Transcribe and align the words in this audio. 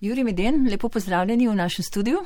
Juri 0.00 0.24
Meden, 0.24 0.68
lepo 0.70 0.88
pozdravljeni 0.88 1.48
v 1.48 1.54
našem 1.54 1.84
studiu. 1.84 2.18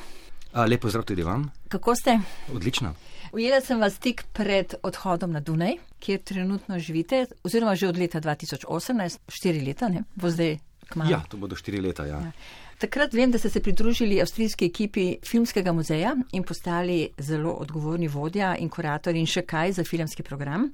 Lepo 0.67 0.89
zdrav 0.89 1.05
tudi 1.07 1.23
vam. 1.23 1.45
Kako 1.67 1.95
ste? 1.95 2.17
Odlično. 2.53 2.93
Ujela 3.31 3.61
sem 3.61 3.79
vas 3.79 3.95
tik 3.99 4.25
pred 4.33 4.73
odhodom 4.83 5.31
na 5.31 5.39
Dunaj, 5.39 5.77
kjer 5.99 6.19
trenutno 6.19 6.79
živite, 6.79 7.25
oziroma 7.43 7.75
že 7.75 7.87
od 7.87 7.97
leta 7.97 8.19
2018, 8.21 9.19
štiri 9.27 9.63
leta, 9.63 9.87
ne? 9.87 10.03
Bo 10.15 10.29
zdaj 10.29 10.57
kmalo. 10.89 11.11
Ja, 11.11 11.21
to 11.29 11.37
bodo 11.37 11.55
štiri 11.55 11.79
leta, 11.79 12.03
ja. 12.05 12.19
ja. 12.19 12.31
Takrat 12.77 13.13
vem, 13.13 13.31
da 13.31 13.39
ste 13.39 13.49
se 13.49 13.63
pridružili 13.63 14.19
avstrijski 14.21 14.65
ekipi 14.65 15.15
Filmskega 15.23 15.71
muzeja 15.71 16.11
in 16.31 16.43
postali 16.43 17.07
zelo 17.17 17.53
odgovorni 17.53 18.11
vodja 18.11 18.57
in 18.59 18.69
kurator 18.69 19.15
in 19.15 19.25
še 19.25 19.47
kaj 19.47 19.79
za 19.79 19.87
filmski 19.87 20.27
program. 20.27 20.73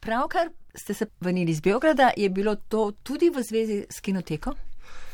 Pravkar 0.00 0.52
ste 0.74 0.94
se 0.94 1.08
vrnili 1.20 1.56
iz 1.56 1.60
Beograda, 1.60 2.12
je 2.16 2.28
bilo 2.28 2.56
to 2.68 2.90
tudi 3.02 3.30
v 3.30 3.42
zvezi 3.42 3.86
s 3.88 4.00
kinoteko? 4.00 4.67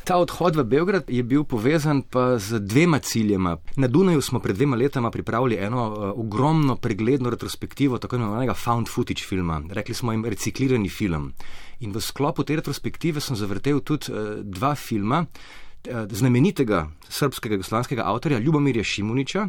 Ta 0.05 0.19
odhod 0.21 0.53
v 0.53 0.61
Beograd 0.69 1.07
je 1.09 1.23
bil 1.25 1.41
povezan 1.49 2.03
pa 2.05 2.37
z 2.37 2.59
dvema 2.61 2.99
ciljema. 3.01 3.57
Na 3.75 3.87
Dunaju 3.87 4.21
smo 4.21 4.37
pred 4.39 4.55
dvema 4.55 4.77
letama 4.77 5.09
pripravili 5.11 5.57
eno 5.57 5.87
uh, 5.89 6.19
ogromno 6.19 6.75
pregledno 6.75 7.29
retrospektivo 7.29 7.97
tako 7.97 8.15
imenovanega 8.15 8.53
found 8.53 8.87
footage 8.87 9.25
filma. 9.25 9.61
Rekli 9.69 9.95
smo 9.95 10.11
jim 10.11 10.25
reciklirani 10.25 10.89
film. 10.89 11.33
In 11.79 11.91
v 11.91 12.01
sklopu 12.01 12.43
te 12.43 12.55
retrospektive 12.55 13.19
sem 13.19 13.35
zavrtel 13.35 13.81
tudi 13.81 14.13
uh, 14.13 14.45
dva 14.45 14.75
filma 14.75 15.25
uh, 15.25 16.05
znamenitega 16.11 16.85
srpskega 17.09 17.57
jugoslovanskega 17.57 18.05
avtorja 18.05 18.39
Ljubomirja 18.39 18.83
Šimuniča. 18.83 19.47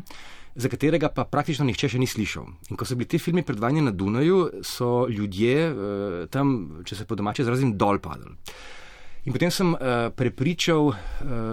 Za 0.54 0.72
katerega 0.72 1.12
pa 1.12 1.28
praktično 1.28 1.68
nihče 1.68 1.92
še 1.92 2.00
ni 2.00 2.08
slišal. 2.08 2.48
In 2.70 2.80
ko 2.80 2.88
so 2.88 2.96
bili 2.96 3.12
ti 3.12 3.20
filmi 3.20 3.44
predvajani 3.44 3.84
na 3.90 3.92
Dunaju, 3.92 4.64
so 4.64 5.04
ljudje 5.04 5.68
uh, 5.68 6.18
tam, 6.32 6.80
če 6.84 6.96
se 6.96 7.04
po 7.04 7.14
domače 7.14 7.44
izrazim, 7.44 7.76
dol 7.76 8.00
padali. 8.00 8.40
In 9.26 9.34
potem 9.34 9.50
sem 9.50 9.72
uh, 9.74 9.78
prepričal 10.14 10.86
uh, 10.86 10.96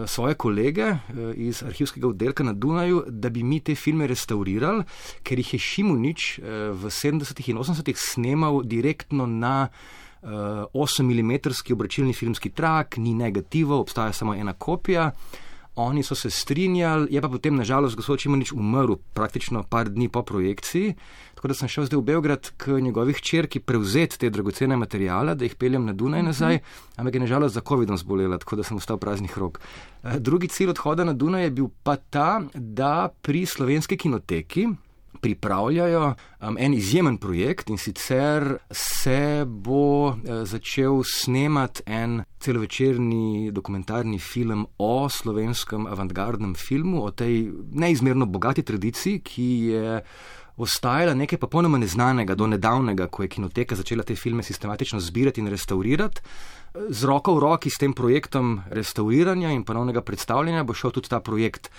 svoje 0.05 0.36
kolege 0.38 0.91
uh, 0.94 0.98
iz 1.34 1.64
arhivskega 1.66 2.08
oddelka 2.08 2.44
na 2.45 2.54
Dunaju, 2.54 3.04
da 3.09 3.30
bi 3.34 3.42
mi 3.44 3.59
te 3.66 3.73
filme 3.75 4.06
restaurirali, 4.08 4.84
ker 5.25 5.42
jih 5.42 5.53
je 5.56 5.59
Šimunič 5.59 6.28
uh, 6.38 6.45
v 6.78 6.92
70-ih 6.94 7.50
in 7.50 7.58
80-ih 7.58 7.97
snemal 7.97 8.62
direktno 8.62 9.25
na 9.25 9.66
uh, 10.22 10.70
8-mm 10.70 11.34
obračilni 11.73 12.14
filmski 12.14 12.53
trak, 12.53 12.97
ni 12.97 13.16
negativov, 13.17 13.81
obstaja 13.81 14.14
samo 14.14 14.36
ena 14.36 14.53
kopija. 14.53 15.09
Oni 15.75 16.03
so 16.03 16.16
se 16.16 16.30
strinjali, 16.30 17.08
je 17.09 17.22
pa 17.22 17.30
potem 17.30 17.56
nažalost 17.56 17.95
gospod 17.95 18.19
Čimonič 18.19 18.52
umrl 18.53 18.94
praktično 19.14 19.64
par 19.64 19.90
dni 19.90 20.09
po 20.09 20.22
projekciji, 20.22 20.94
tako 21.44 21.52
da 21.52 21.53
sem 21.59 21.67
šel 21.67 21.86
zdaj 21.86 21.99
v 21.99 22.03
Beograd 22.08 22.49
k 22.58 22.77
njegovih 22.80 23.17
črki 23.22 23.59
prevzeti 23.59 24.19
te 24.19 24.30
dragocene 24.30 24.77
materijale, 24.77 25.36
da 25.36 25.44
jih 25.44 25.55
peljem 25.59 25.85
na 25.85 25.94
Dunaj 25.94 26.23
nazaj, 26.23 26.59
ampak 26.95 27.13
je 27.13 27.19
nažalost 27.19 27.55
za 27.55 27.61
COVID-om 27.67 27.97
zbolela, 27.97 28.38
tako 28.38 28.55
da 28.55 28.63
sem 28.63 28.77
ostal 28.77 28.97
praznih 28.97 29.38
rok. 29.38 29.59
Eh, 30.03 30.19
drugi 30.19 30.47
cilj 30.47 30.69
odhoda 30.69 31.03
na 31.03 31.13
Dunaj 31.13 31.44
je 31.44 31.52
bil 31.52 31.67
pa 31.83 31.95
ta, 31.95 32.41
da 32.53 33.09
pri 33.22 33.45
slovenski 33.45 33.97
kinoteki, 33.97 34.67
pripravljajo 35.22 36.13
um, 36.39 36.58
en 36.59 36.73
izjemen 36.73 37.17
projekt 37.17 37.69
in 37.69 37.78
sicer 37.78 38.57
se 38.72 39.45
bo 39.47 40.07
uh, 40.07 40.16
začel 40.44 41.03
snemati 41.03 41.83
en 41.85 42.22
celovečerni 42.39 43.52
dokumentarni 43.52 44.19
film 44.19 44.66
o 44.78 45.09
slovenskem 45.09 45.88
avantgardnem 45.88 46.55
filmu, 46.55 47.03
o 47.03 47.11
tej 47.11 47.52
neizmerno 47.72 48.25
bogati 48.25 48.63
tradiciji, 48.63 49.19
ki 49.19 49.44
je 49.44 50.02
ostajala 50.58 51.14
nekaj 51.14 51.40
popolnoma 51.40 51.78
neznanega 51.78 52.36
do 52.36 52.48
nedavnega, 52.48 53.08
ko 53.08 53.23
je 53.23 53.30
kinoteka 53.36 53.76
začela 53.76 54.04
te 54.04 54.16
filme 54.16 54.44
sistematično 54.44 55.00
zbirati 55.00 55.42
in 55.42 55.48
restaurirati. 55.48 56.22
Z 56.90 57.06
roko 57.06 57.36
v 57.36 57.40
roki 57.40 57.70
s 57.70 57.78
tem 57.82 57.94
projektom 57.94 58.62
restauriranja 58.70 59.52
in 59.54 59.64
ponovnega 59.64 60.02
predstavljanja 60.02 60.64
bo 60.64 60.74
šel 60.74 60.92
tudi 60.92 61.09
ta 61.09 61.20
projekt 61.20 61.70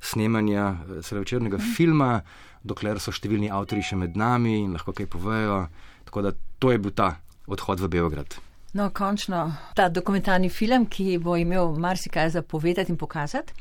snemanja 0.00 0.70
uh, 0.70 1.02
celovečernega 1.02 1.58
filma 1.58 2.20
dokler 2.62 3.00
so 3.00 3.12
številni 3.12 3.50
avtori 3.52 3.82
še 3.82 3.96
med 3.96 4.16
nami 4.16 4.60
in 4.62 4.72
lahko 4.72 4.92
kaj 4.92 5.10
povejo. 5.10 5.66
Tako 6.04 6.22
da 6.22 6.34
to 6.58 6.72
je 6.72 6.78
bil 6.78 6.94
ta 6.94 7.16
odhod 7.46 7.80
v 7.80 7.90
Beograd. 7.96 8.38
No, 8.74 8.90
končno 8.90 9.52
ta 9.74 9.88
dokumentarni 9.88 10.48
film, 10.50 10.86
ki 10.90 11.18
bo 11.22 11.36
imel 11.36 11.76
marsikaj 11.78 12.30
za 12.30 12.42
povedati 12.42 12.90
in 12.92 12.98
pokazati. 12.98 13.52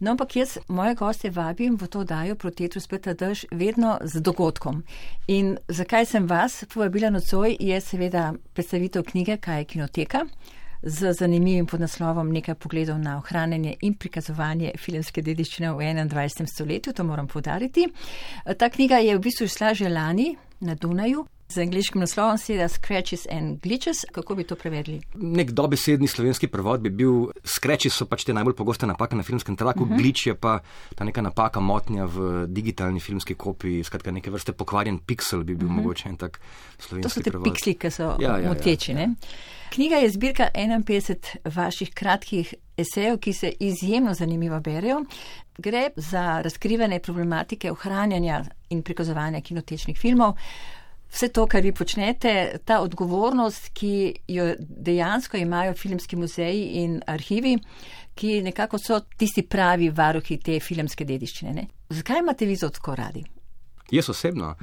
No, 0.00 0.10
ampak 0.10 0.36
jaz 0.36 0.58
moje 0.68 0.94
goste 0.94 1.30
vabim 1.30 1.76
v 1.76 1.88
to 1.90 2.04
dajo 2.04 2.34
protetru 2.34 2.80
spet 2.80 3.08
drž 3.18 3.44
vedno 3.50 3.98
z 4.04 4.20
dogodkom. 4.20 4.84
In 5.26 5.56
zakaj 5.68 6.06
sem 6.06 6.26
vas 6.26 6.64
povabila 6.74 7.10
nocoj, 7.10 7.56
je 7.60 7.80
seveda 7.80 8.32
predstavitev 8.54 9.02
knjige, 9.02 9.36
kaj 9.36 9.58
je 9.58 9.64
kinoteka 9.64 10.24
z 10.82 11.12
zanimivim 11.12 11.66
podnaslovom 11.66 12.32
nekaj 12.32 12.54
pogledov 12.54 12.98
na 12.98 13.16
ohranjanje 13.18 13.76
in 13.82 13.94
prikazovanje 13.94 14.72
filmske 14.78 15.22
dediščine 15.22 15.72
v 15.72 15.78
21. 16.06 16.46
stoletju, 16.46 16.92
to 16.92 17.04
moram 17.04 17.26
podariti. 17.26 17.88
Ta 18.58 18.68
knjiga 18.68 18.98
je 18.98 19.16
v 19.16 19.20
bistvu 19.20 19.48
šla 19.48 19.74
že 19.74 19.88
lani 19.88 20.36
na 20.60 20.74
Dunaju. 20.74 21.26
Z 21.54 21.58
angliškim 21.58 22.00
naslovom 22.00 22.38
se 22.38 22.54
je 22.54 22.68
Scratches 22.68 23.26
and 23.30 23.60
Glitches. 23.60 23.96
Kako 24.12 24.34
bi 24.34 24.44
to 24.44 24.56
prevedli? 24.56 25.00
Nek 25.14 25.50
dobesedni 25.50 26.08
slovenski 26.08 26.48
prevod 26.48 26.80
bi 26.80 26.90
bil: 26.90 27.26
Scratches 27.44 27.92
so 27.92 28.06
pač 28.08 28.24
te 28.24 28.32
najbolj 28.32 28.54
pogoste 28.56 28.88
napake 28.88 29.16
na 29.16 29.22
filmskem 29.22 29.56
traku, 29.56 29.84
uh 29.84 29.90
-huh. 29.90 29.96
glitch 29.96 30.26
je 30.26 30.34
pa 30.34 30.60
ta 30.94 31.04
neka 31.04 31.22
napaka, 31.22 31.60
motnja 31.60 32.04
v 32.04 32.46
digitalni 32.46 33.00
filmski 33.00 33.34
kopiji, 33.34 33.84
skratka 33.84 34.10
neke 34.10 34.30
vrste 34.30 34.52
pokvarjen 34.52 34.98
pixel 34.98 35.44
bi 35.44 35.54
bil 35.54 35.68
uh 35.68 35.72
-huh. 35.72 35.76
mogoče 35.76 36.08
en 36.08 36.16
tak 36.16 36.40
slovenski. 36.78 37.08
To 37.08 37.20
so 37.20 37.24
te 37.24 37.30
prevod. 37.30 37.44
pixli, 37.44 37.74
ki 37.74 37.90
so 37.90 38.16
ja, 38.20 38.38
ja, 38.38 38.48
moteči. 38.48 38.92
Ja. 38.92 39.08
Knjiga 39.70 39.96
je 39.96 40.10
zbirka 40.10 40.48
51 40.54 41.36
vaših 41.44 41.90
kratkih 41.94 42.54
esejev, 42.76 43.18
ki 43.18 43.32
se 43.32 43.52
izjemno 43.60 44.14
zanimivo 44.14 44.60
berejo. 44.60 45.04
Gre 45.58 45.88
za 45.96 46.40
razkrivanje 46.40 46.98
problematike 46.98 47.72
ohranjanja 47.72 48.44
in 48.68 48.82
prikazovanja 48.82 49.40
kinotečnih 49.40 49.98
filmov 49.98 50.32
vse 51.12 51.28
to, 51.28 51.46
kar 51.46 51.62
vi 51.62 51.72
počnete, 51.72 52.58
ta 52.64 52.80
odgovornost, 52.80 53.68
ki 53.76 54.14
jo 54.28 54.52
dejansko 54.60 55.36
imajo 55.36 55.74
filmski 55.74 56.16
muzeji 56.16 56.64
in 56.82 57.00
arhivi, 57.06 57.58
ki 58.14 58.40
nekako 58.42 58.78
so 58.78 59.00
tisti 59.16 59.42
pravi 59.42 59.90
varuhi 59.90 60.38
te 60.40 60.58
filmske 60.60 61.04
dediščine. 61.04 61.52
Ne? 61.52 61.66
Zakaj 61.92 62.20
imate 62.24 62.48
vi 62.48 62.56
to 62.60 62.68
tako 62.68 62.96
radi? 62.96 63.24
Jaz 63.92 64.08
osebno, 64.08 64.54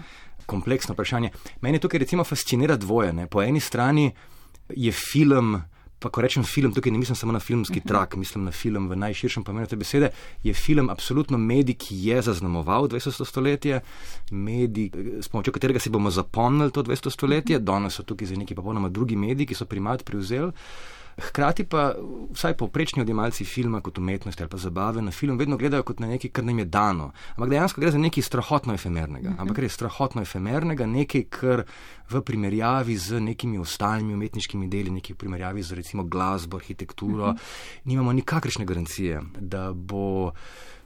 kompleksno 0.50 0.94
vprašanje. 0.94 1.32
Mene 1.62 1.80
tukaj 1.80 2.00
recimo 2.00 2.24
fascinira 2.24 2.78
dvoje. 2.78 3.14
Ne? 3.14 3.28
Po 3.28 3.44
eni 3.44 3.60
strani 3.60 4.10
je 4.70 4.92
film. 4.92 5.62
Pa, 6.00 6.10
ko 6.10 6.22
rečem 6.22 6.44
film, 6.44 6.74
tukaj 6.74 6.92
ne 6.92 6.98
mislim 6.98 7.16
samo 7.16 7.34
na 7.36 7.40
filmski 7.40 7.80
mhm. 7.80 7.88
trak, 7.88 8.16
mislim 8.16 8.44
na 8.44 8.52
film 8.52 8.88
v 8.90 8.96
najširšem 8.96 9.44
pomenu 9.44 9.68
te 9.68 9.76
besede. 9.76 10.12
Je 10.44 10.54
film 10.54 10.90
absolutno 10.90 11.38
medij, 11.38 11.76
ki 11.76 11.96
je 12.08 12.22
zaznamoval 12.22 12.88
20. 12.88 13.26
stoletje, 13.26 13.82
medij, 14.32 14.92
s 15.22 15.28
pomočjo 15.28 15.54
katerega 15.54 15.80
si 15.80 15.90
bomo 15.90 16.12
zapomnili 16.12 16.72
to 16.72 16.84
20. 16.84 17.10
stoletje, 17.10 17.60
-huh. 17.60 17.64
danes 17.64 17.94
so 17.94 18.04
tukaj 18.04 18.28
za 18.28 18.36
neki 18.36 18.56
popolnoma 18.56 18.90
drugi 18.90 19.16
mediji, 19.16 19.48
ki 19.48 19.56
so 19.56 19.66
primat 19.66 20.04
prevzeli. 20.06 20.52
Hkrati 21.20 21.64
pa 21.64 21.94
vsaj 22.34 22.58
povprečni 22.58 23.02
odjemalci 23.02 23.46
filma 23.46 23.82
kot 23.82 23.98
umetnosti 23.98 24.44
ali 24.44 24.50
pa 24.50 24.58
zabave 24.58 25.02
na 25.02 25.12
film 25.12 25.38
vedno 25.38 25.58
gledajo 25.58 25.84
kot 25.84 26.00
na 26.00 26.08
nekaj, 26.08 26.32
kar 26.32 26.46
nam 26.46 26.60
je 26.60 26.66
dano. 26.66 27.12
Ampak 27.36 27.50
dejansko 27.50 27.82
gre 27.82 27.92
za 27.92 27.98
nekaj 27.98 28.24
strahotno 28.24 28.74
efemernega. 28.74 29.36
Ampak 29.38 29.60
res 29.60 29.74
strahotno 29.74 30.22
efemernega, 30.22 30.86
nekaj, 30.86 31.24
kar 31.30 31.64
v 32.10 32.22
primerjavi 32.22 32.98
z 32.98 33.20
nekimi 33.20 33.60
ostalimi 33.60 34.14
umetniškimi 34.14 34.68
deli, 34.68 34.92
nekaj 34.92 35.14
v 35.14 35.20
primerjavi 35.20 35.64
z 35.64 35.80
recimo 35.80 36.04
glasbo, 36.04 36.58
arhitekturo, 36.58 37.36
nimamo 37.86 38.14
nikakršne 38.14 38.66
garancije, 38.66 39.22
da 39.40 39.72
bo. 39.74 40.32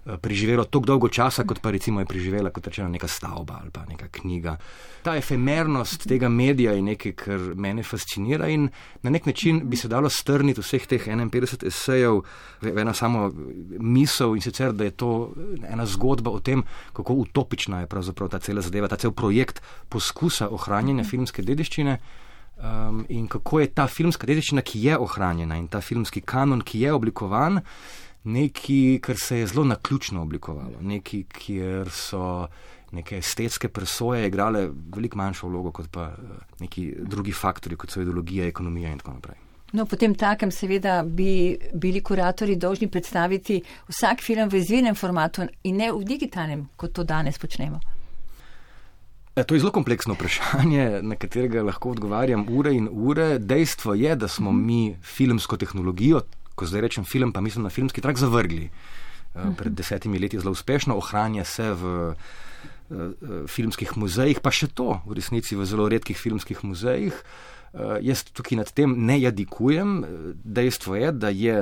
Eh, 0.06 0.18
preživelo 0.18 0.66
tako 0.68 0.86
dolgo 0.86 1.08
časa, 1.08 1.46
kot 1.48 1.62
pa 1.64 1.72
recimo 1.72 2.02
je 2.02 2.06
preživela 2.06 2.50
kot 2.52 2.66
rečeno 2.68 2.90
neka 2.92 3.08
stavba 3.08 3.60
ali 3.62 3.72
pa 3.72 3.86
neka 3.88 4.10
knjiga. 4.12 4.58
Ta 5.04 5.16
efemernost 5.16 6.08
tega 6.08 6.30
medija 6.30 6.74
je 6.76 6.82
nekaj, 6.82 7.12
kar 7.12 7.40
mene 7.56 7.84
fascinira 7.84 8.50
in 8.52 8.68
na 9.02 9.10
nek 9.10 9.26
način 9.26 9.62
bi 9.64 9.78
se 9.78 9.88
dalo 9.88 10.10
strniti 10.10 10.60
vseh 10.62 10.88
teh 10.88 11.08
51 11.08 11.68
esejev 11.68 12.20
v 12.62 12.76
eno 12.84 12.94
samo 12.94 13.32
misel 13.80 14.36
in 14.36 14.42
sicer, 14.42 14.74
da 14.74 14.84
je 14.84 14.92
to 14.92 15.32
ena 15.70 15.86
zgodba 15.86 16.32
o 16.32 16.40
tem, 16.40 16.66
kako 16.94 17.14
utopična 17.14 17.80
je 17.80 17.88
pravzaprav 17.88 18.30
ta 18.30 18.40
cela 18.40 18.62
zadeva, 18.62 18.88
ta 18.88 19.00
cel 19.00 19.12
projekt 19.12 19.62
poskusa 19.90 20.50
ohranjanja 20.52 21.04
filmske 21.04 21.42
dediščine. 21.44 21.98
Um, 22.54 23.06
in 23.10 23.28
kako 23.28 23.60
je 23.60 23.72
ta 23.74 23.88
filmska 23.88 24.28
dediščina, 24.28 24.62
ki 24.62 24.84
je 24.84 24.98
ohranjena, 24.98 25.56
in 25.58 25.68
ta 25.68 25.82
filmski 25.82 26.22
kanon, 26.22 26.62
ki 26.62 26.80
je 26.80 26.94
oblikovan, 26.94 27.64
nekaj, 28.24 29.00
kar 29.02 29.18
se 29.18 29.40
je 29.40 29.48
zelo 29.48 29.66
naključno 29.66 30.22
oblikovalo, 30.22 30.82
nekaj, 30.82 31.24
kjer 31.34 31.90
so 31.92 32.48
neke 32.94 33.18
estetske 33.18 33.70
presoje 33.70 34.28
igrale 34.28 34.68
veliko 34.96 35.18
manjšo 35.18 35.48
vlogo 35.48 35.72
kot 35.72 35.90
pa 35.92 36.12
eh, 36.12 36.44
neki 36.60 36.94
drugi 37.00 37.32
faktori, 37.32 37.76
kot 37.76 37.92
so 37.92 38.02
ideologija, 38.02 38.48
ekonomija 38.48 38.92
in 38.92 39.02
tako 39.02 39.14
naprej. 39.14 39.40
No, 39.74 39.88
potem 39.90 40.14
takem 40.16 40.52
seveda 40.54 41.00
bi 41.04 41.58
bili 41.74 42.02
kuratori 42.06 42.56
dolžni 42.56 42.88
predstaviti 42.94 43.58
vsak 43.88 44.22
film 44.22 44.50
v 44.50 44.62
izvirnem 44.62 44.96
formatu 44.96 45.48
in 45.64 45.82
ne 45.82 45.90
v 45.92 46.04
digitalnem, 46.06 46.68
kot 46.78 46.94
to 46.94 47.04
danes 47.04 47.40
počnemo. 47.42 47.80
E, 49.36 49.44
to 49.44 49.56
je 49.56 49.64
zelo 49.64 49.72
kompleksno 49.74 50.14
vprašanje, 50.14 51.02
na 51.02 51.16
katerega 51.18 51.64
lahko 51.66 51.96
odgovarjam 51.96 52.46
ure 52.54 52.76
in 52.78 52.88
ure. 52.92 53.40
Dejstvo 53.40 53.98
je, 53.98 54.16
da 54.16 54.28
smo 54.28 54.52
mi 54.52 54.96
filmsko 55.02 55.58
tehnologijo, 55.58 56.22
ko 56.56 56.66
zdaj 56.66 56.82
rečem 56.88 57.06
film, 57.06 57.34
pa 57.34 57.42
mislim 57.42 57.64
na 57.64 57.72
filmski 57.74 58.02
trak, 58.02 58.18
zavrgli. 58.18 58.70
Uh, 59.34 59.54
pred 59.58 59.74
desetimi 59.74 60.20
leti 60.22 60.40
zelo 60.40 60.54
uspešno, 60.54 60.98
ohranja 60.98 61.46
se 61.46 61.72
v 61.74 61.94
uh, 62.14 63.48
filmskih 63.50 63.98
muzejih, 63.98 64.44
pa 64.44 64.54
še 64.54 64.70
to 64.70 65.02
v 65.08 65.18
resnici 65.18 65.58
v 65.58 65.66
zelo 65.66 65.90
redkih 65.90 66.18
filmskih 66.18 66.64
muzejih. 66.64 67.18
Jaz 68.06 68.22
tukaj 68.30 68.60
nad 68.60 68.70
tem 68.70 68.92
ne 69.02 69.16
jadikujem, 69.18 70.04
dejstvo 70.46 70.94
je, 70.94 71.08
da 71.10 71.32
je 71.34 71.56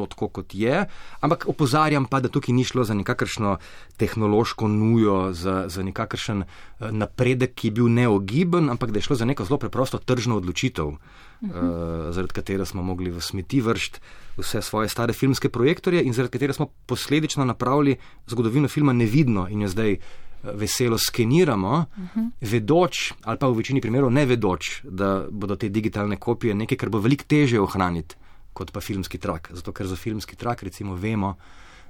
to 0.00 0.14
tako, 0.14 0.28
kot 0.28 0.54
je, 0.54 0.84
ampak 1.20 1.44
opozarjam 1.48 2.04
pa, 2.04 2.20
da 2.20 2.28
tukaj 2.28 2.54
ni 2.54 2.64
šlo 2.64 2.84
za 2.84 2.94
nekakršno 2.94 3.56
tehnološko 3.96 4.68
nujo, 4.68 5.32
za, 5.32 5.64
za 5.68 5.82
nekakršen 5.82 6.42
eh, 6.42 6.92
napredek, 6.92 7.54
ki 7.54 7.68
je 7.68 7.76
bil 7.80 7.88
neogiben, 7.88 8.70
ampak 8.70 8.90
da 8.90 8.98
je 8.98 9.08
šlo 9.08 9.16
za 9.16 9.24
neko 9.24 9.44
zelo 9.44 9.58
preprosto 9.58 9.98
tržno 9.98 10.36
odločitev, 10.36 10.86
uh 10.86 10.96
-huh. 11.40 12.08
uh, 12.08 12.14
zaradi 12.14 12.34
katere 12.34 12.66
smo 12.66 12.82
mogli 12.82 13.10
v 13.10 13.20
smeti 13.20 13.60
vršiti 13.60 14.00
vse 14.36 14.62
svoje 14.62 14.88
stare 14.88 15.12
filmske 15.12 15.48
projektorje 15.48 16.02
in 16.02 16.12
zaradi 16.12 16.32
katere 16.32 16.52
smo 16.52 16.66
posledično 16.86 17.44
napravili 17.44 17.96
zgodovino 18.26 18.68
filma 18.68 18.92
nevidno 18.92 19.48
in 19.48 19.62
jo 19.62 19.68
zdaj. 19.68 19.98
Eh, 20.44 20.50
veselo 20.54 20.98
skeniramo, 20.98 21.84
uh 21.96 22.04
-huh. 22.16 22.30
vedoč, 22.40 23.12
ali 23.22 23.38
pa 23.38 23.48
v 23.48 23.56
večini 23.56 23.80
primerov 23.80 24.12
ne 24.12 24.26
vedoč, 24.26 24.82
da 24.84 25.26
bodo 25.30 25.56
te 25.56 25.68
digitalne 25.68 26.16
kopije 26.16 26.54
nekaj, 26.54 26.78
kar 26.78 26.88
bo 26.88 26.98
veliko 26.98 27.24
teže 27.28 27.60
ohraniti 27.60 28.16
kot 28.60 28.74
pa 28.76 28.84
filmski 28.84 29.18
trak. 29.18 29.48
Zato, 29.56 29.72
ker 29.72 29.88
za 29.88 29.96
filmski 29.96 30.36
trak 30.36 30.62
recimo 30.68 30.98
vemo, 31.00 31.34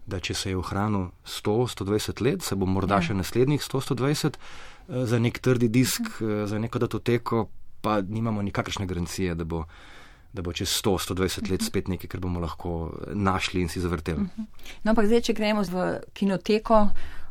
da 0.07 0.21
če 0.23 0.35
se 0.35 0.53
je 0.53 0.59
ohranil 0.59 1.11
100-120 1.27 2.23
let, 2.25 2.47
se 2.47 2.57
bo 2.59 2.69
morda 2.71 3.01
ja. 3.01 3.11
še 3.11 3.19
naslednjih 3.19 3.63
100-120 3.63 4.39
eh, 4.39 5.07
za 5.11 5.19
nek 5.23 5.43
trdi 5.43 5.71
disk, 5.73 6.07
uh. 6.23 6.45
za 6.51 6.59
neko 6.63 6.83
datoteko, 6.87 7.49
pa 7.83 8.01
nimamo 8.01 8.45
nikakršne 8.47 8.87
garancije, 8.87 9.35
da 9.35 9.45
bo. 9.45 9.65
Da 10.31 10.45
bo 10.47 10.53
čez 10.55 10.71
100-120 10.79 11.49
let 11.51 11.65
spet 11.67 11.89
nekaj, 11.91 12.07
kar 12.07 12.21
bomo 12.23 12.39
lahko 12.39 12.93
našli 13.19 13.65
in 13.65 13.71
si 13.73 13.81
zavrteli. 13.83 14.29
No, 14.85 14.93
ampak 14.93 15.09
zdaj, 15.11 15.25
če 15.27 15.35
gremo 15.35 15.65
v 15.67 15.87
kinoteko, 16.15 16.85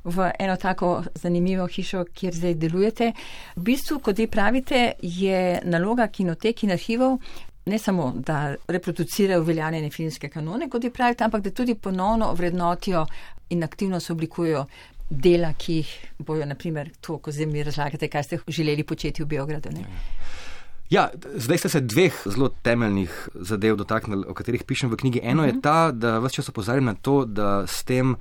v 0.03 0.25
eno 0.36 0.57
tako 0.59 0.89
zanimivo 1.15 1.63
hišo, 1.71 2.03
kjer 2.12 2.36
zdaj 2.36 2.57
delujete, 2.59 3.13
v 3.56 3.63
bistvu, 3.69 4.01
kot 4.03 4.19
vi 4.19 4.27
pravite, 4.27 4.81
je 5.00 5.62
naloga 5.63 6.09
kinotek 6.12 6.65
in 6.68 6.75
arhivov 6.75 7.21
ne 7.65 7.79
samo, 7.79 8.13
da 8.15 8.56
reproducirajo 8.67 9.41
uveljavljene 9.41 9.89
filmske 9.89 10.29
kanone, 10.29 10.69
kot 10.69 10.83
je 10.83 10.94
pravite, 10.94 11.23
ampak 11.23 11.41
da 11.41 11.51
tudi 11.51 11.75
ponovno 11.75 12.33
vrednotijo 12.33 13.06
in 13.50 13.63
aktivno 13.63 14.00
se 14.00 14.13
oblikujejo 14.13 14.65
dela, 15.09 15.53
ki 15.57 15.73
jih 15.73 15.94
bojo, 16.17 16.45
naprimer, 16.45 16.91
to, 17.01 17.17
ko 17.17 17.31
zdaj 17.31 17.45
mi 17.45 17.63
razlagate, 17.63 18.07
kaj 18.07 18.23
ste 18.23 18.39
želeli 18.47 18.83
početi 18.83 19.23
v 19.23 19.25
Beogradu. 19.25 19.69
Ne? 19.73 19.85
Ja, 20.89 21.09
zdaj 21.35 21.57
ste 21.57 21.69
se 21.69 21.81
dveh 21.81 22.13
zelo 22.25 22.50
temeljnih 22.61 23.29
zadev 23.33 23.75
dotaknili, 23.77 24.25
o 24.27 24.33
katerih 24.33 24.63
pišem 24.63 24.89
v 24.89 24.97
knjigi. 24.97 25.19
Eno 25.23 25.41
uh 25.41 25.45
-huh. 25.45 25.50
je 25.50 25.53
mhm. 25.53 25.62
ta, 25.62 25.91
da 25.91 26.19
vse 26.19 26.35
čas 26.35 26.50
opozarjam 26.50 26.85
na 26.85 26.94
to, 26.94 27.25
da 27.25 27.67
s 27.67 27.83
tem. 27.83 28.15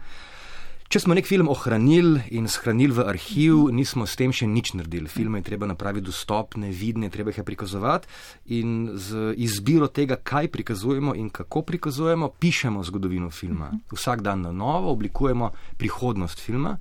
Če 0.89 1.03
smo 1.05 1.13
nek 1.13 1.27
film 1.29 1.51
ohranili 1.53 2.23
in 2.33 2.47
shranili 2.49 2.95
v 2.97 3.05
arhiv, 3.11 3.67
nismo 3.77 4.07
s 4.09 4.17
tem 4.17 4.33
še 4.33 4.47
nič 4.49 4.71
naredili. 4.73 5.11
Filme 5.13 5.43
je 5.43 5.45
treba 5.51 5.67
napraviti 5.69 6.07
dostopne, 6.07 6.71
vidne, 6.73 7.11
treba 7.13 7.29
jih 7.29 7.43
je 7.43 7.45
prikazovati 7.45 8.09
in 8.57 8.95
z 8.97 9.35
izbiro 9.37 9.91
tega, 9.93 10.17
kaj 10.17 10.49
prikazujemo 10.55 11.13
in 11.13 11.29
kako 11.29 11.61
prikazujemo, 11.69 12.31
pišemo 12.41 12.81
zgodovino 12.89 13.29
filma. 13.29 13.69
Vsak 13.93 14.25
dan 14.25 14.47
na 14.49 14.53
novo 14.53 14.89
oblikujemo 14.97 15.51
prihodnost 15.77 16.41
filma. 16.41 16.79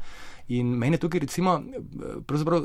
In 0.56 0.72
meni 0.80 0.96
je 0.96 1.04
tukaj 1.04 1.26
recimo 1.28 1.58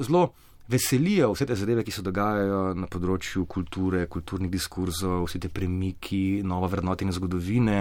zelo 0.06 0.28
veselijo 0.68 1.32
vse 1.32 1.46
te 1.46 1.54
zadeve, 1.54 1.84
ki 1.84 1.90
se 1.94 2.02
dogajajo 2.02 2.74
na 2.78 2.86
področju 2.90 3.44
kulture, 3.50 4.06
kulturnih 4.10 4.50
diskurzov, 4.50 5.26
vse 5.26 5.40
te 5.42 5.50
premiki, 5.52 6.42
novo 6.46 6.68
vrednotenje 6.70 7.16
zgodovine 7.18 7.78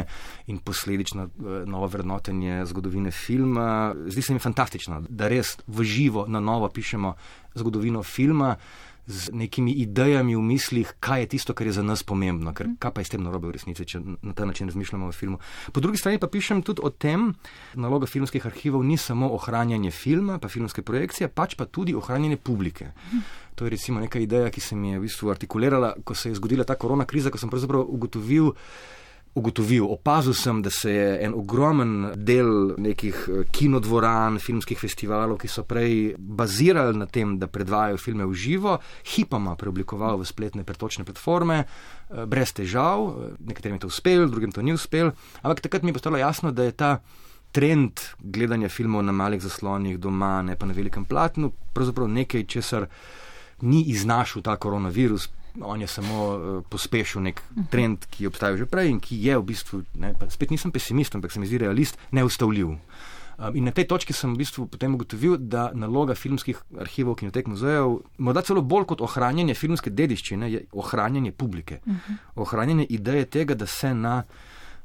in 0.51 0.61
posledično 0.65 1.27
eh, 1.27 1.57
novo 1.69 1.89
vrednotenje 1.91 2.65
zgodovine 2.71 3.11
filma. 3.11 3.93
Zdi 4.07 4.21
se 4.21 4.33
mi 4.33 4.43
fantastično, 4.43 5.03
da 5.09 5.29
res 5.31 5.57
v 5.67 5.87
živo 5.87 6.25
na 6.27 6.39
novo 6.39 6.69
pišemo 6.69 7.15
zgodovino 7.55 8.03
filma 8.03 8.55
z 9.07 9.33
nekimi 9.33 9.71
idejami 9.71 10.35
v 10.35 10.41
mislih, 10.41 10.93
kaj 10.99 11.25
je 11.25 11.27
tisto, 11.27 11.53
kar 11.53 11.67
je 11.67 11.73
za 11.73 11.83
nas 11.83 12.03
pomembno, 12.03 12.53
ker 12.53 12.69
kaj 12.79 12.91
pa 12.93 13.01
je 13.01 13.09
s 13.09 13.13
tem 13.15 13.23
narobe 13.23 13.49
v 13.49 13.55
resnici, 13.57 13.85
če 13.85 14.01
na 14.21 14.33
ta 14.37 14.45
način 14.45 14.69
razmišljamo 14.69 15.09
o 15.09 15.11
filmu. 15.11 15.39
Po 15.73 15.81
drugi 15.81 15.97
strani 15.97 16.19
pa 16.21 16.29
pišem 16.31 16.61
tudi 16.61 16.81
o 16.83 16.89
tem, 16.89 17.33
naloga 17.75 18.05
filmskih 18.05 18.45
arhivov 18.45 18.85
ni 18.85 18.97
samo 18.97 19.31
ohranjanje 19.33 19.91
filma, 19.91 20.37
pa 20.39 20.47
filmske 20.47 20.85
projekcije, 20.85 21.29
pač 21.33 21.57
pa 21.57 21.65
tudi 21.65 21.95
ohranjanje 21.97 22.37
publike. 22.37 22.91
To 23.55 23.65
je 23.65 23.73
recimo 23.73 23.99
neka 23.99 24.19
ideja, 24.19 24.49
ki 24.49 24.61
se 24.61 24.75
mi 24.75 24.93
je 24.93 24.99
v 24.99 25.05
bistvu 25.09 25.29
artikulirala, 25.29 25.95
ko 26.03 26.15
se 26.15 26.29
je 26.29 26.37
zgodila 26.39 26.63
ta 26.63 26.75
korona 26.75 27.05
kriza, 27.05 27.29
ko 27.29 27.37
sem 27.37 27.49
pravzaprav 27.49 27.83
ugotovil, 27.83 28.53
ugotovil, 29.33 29.85
opazil 29.87 30.33
sem, 30.33 30.61
da 30.61 30.69
se 30.69 30.91
je 30.91 31.11
en 31.23 31.33
ogromen 31.33 32.11
del 32.15 32.73
nekih 32.77 33.15
eh, 33.29 33.43
kinodvoran, 33.51 34.39
filmskih 34.43 34.79
festivalov, 34.79 35.39
ki 35.39 35.47
so 35.47 35.63
prej 35.67 36.15
bazirali 36.17 36.97
na 36.99 37.07
tem, 37.07 37.37
da 37.39 37.47
predvajajo 37.47 37.99
filme 38.01 38.27
v 38.27 38.35
živo, 38.35 38.77
hipoma 39.15 39.55
preoblikoval 39.55 40.19
v 40.19 40.27
spletne 40.27 40.65
pretočne 40.67 41.07
platforme, 41.07 41.63
eh, 41.63 42.25
brez 42.27 42.51
težav, 42.57 43.07
eh, 43.07 43.33
nekaterim 43.47 43.79
je 43.79 43.85
to 43.85 43.91
uspel, 43.93 44.27
drugim 44.27 44.51
to 44.51 44.61
ni 44.61 44.75
uspel, 44.75 45.13
ampak 45.41 45.63
takrat 45.63 45.83
mi 45.83 45.95
je 45.95 45.99
postalo 45.99 46.19
jasno, 46.19 46.51
da 46.51 46.67
je 46.67 46.75
ta 46.75 46.93
trend 47.51 47.99
gledanja 48.19 48.69
filmov 48.69 49.03
na 49.03 49.11
malih 49.11 49.41
zaslonih 49.43 49.99
doma, 49.99 50.41
ne 50.41 50.55
pa 50.55 50.67
na 50.67 50.75
velikem 50.75 51.05
platnu, 51.05 51.51
pravzaprav 51.73 52.07
nekaj, 52.07 52.47
česar 52.47 52.87
ni 53.61 53.83
iznašel 53.91 54.41
ta 54.41 54.55
koronavirus, 54.57 55.29
on 55.59 55.81
je 55.81 55.87
samo 55.87 56.17
uh, 56.27 56.63
pospešil 56.69 57.21
nek 57.21 57.41
trend, 57.69 58.05
ki 58.09 58.23
je 58.23 58.31
obstajal 58.31 58.57
že 58.57 58.65
prej 58.65 58.89
in 58.89 58.99
ki 58.99 59.17
je 59.19 59.37
v 59.37 59.43
bistvu, 59.43 59.83
ne, 59.99 60.13
spet 60.29 60.51
nisem 60.51 60.71
pesimist, 60.71 61.15
ampak 61.15 61.31
se 61.31 61.39
mi 61.39 61.49
zdi 61.49 61.57
realist, 61.57 61.97
neustavljiv. 62.11 62.71
Um, 63.41 63.55
in 63.55 63.65
na 63.65 63.71
tej 63.71 63.87
točki 63.89 64.13
sem 64.13 64.33
v 64.35 64.43
bistvu 64.43 64.67
potem 64.69 64.93
ugotovil, 64.93 65.37
da 65.37 65.71
naloga 65.73 66.15
filmskih 66.15 66.61
arhivov, 66.77 67.17
kinotek 67.19 67.49
muzejev, 67.49 68.01
morda 68.21 68.45
celo 68.45 68.61
bolj 68.61 68.85
kot 68.93 69.01
ohranjanje 69.01 69.55
filmske 69.57 69.89
dediščine, 69.89 70.51
je 70.51 70.65
ohranjanje 70.71 71.31
publike. 71.31 71.81
Uh 71.85 71.93
-huh. 71.93 72.17
Ohranjanje 72.35 72.85
ideje 72.89 73.25
tega, 73.25 73.55
da 73.55 73.65
se 73.65 73.93
na 73.93 74.23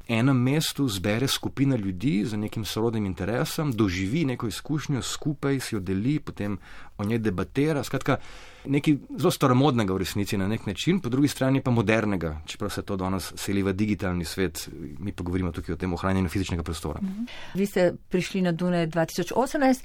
enem 0.09 0.37
mestu 0.37 0.89
zbere 0.89 1.29
skupina 1.29 1.77
ljudi 1.77 2.25
z 2.25 2.37
nekim 2.37 2.65
sorodnim 2.65 3.07
interesom, 3.07 3.73
doživi 3.73 4.25
neko 4.25 4.47
izkušnjo 4.47 5.03
skupaj, 5.03 5.61
si 5.61 5.75
jo 5.75 5.81
deli, 5.81 6.19
potem 6.21 6.59
o 6.99 7.05
njej 7.05 7.19
debatera. 7.19 7.85
Skratka, 7.85 8.17
nekaj 8.65 8.97
zelo 9.19 9.31
staromodnega 9.31 9.95
v 9.95 9.99
resnici 9.99 10.39
na 10.39 10.49
nek 10.49 10.67
način, 10.67 11.01
po 11.01 11.09
drugi 11.09 11.29
strani 11.29 11.63
pa 11.63 11.71
modernega, 11.71 12.41
čeprav 12.47 12.71
se 12.71 12.83
to 12.83 12.97
danes 12.97 13.33
seli 13.37 13.63
v 13.63 13.73
digitalni 13.73 14.25
svet, 14.25 14.69
mi 14.99 15.13
pa 15.13 15.23
govorimo 15.23 15.53
tukaj 15.53 15.73
o 15.73 15.77
tem 15.79 15.93
ohranjanju 15.93 16.29
fizičnega 16.29 16.63
prostora. 16.63 17.01
Mhm. 17.03 17.25
Vi 17.55 17.67
ste 17.67 17.93
prišli 18.09 18.43
na 18.43 18.53
Dune 18.53 18.87
2018. 18.87 19.83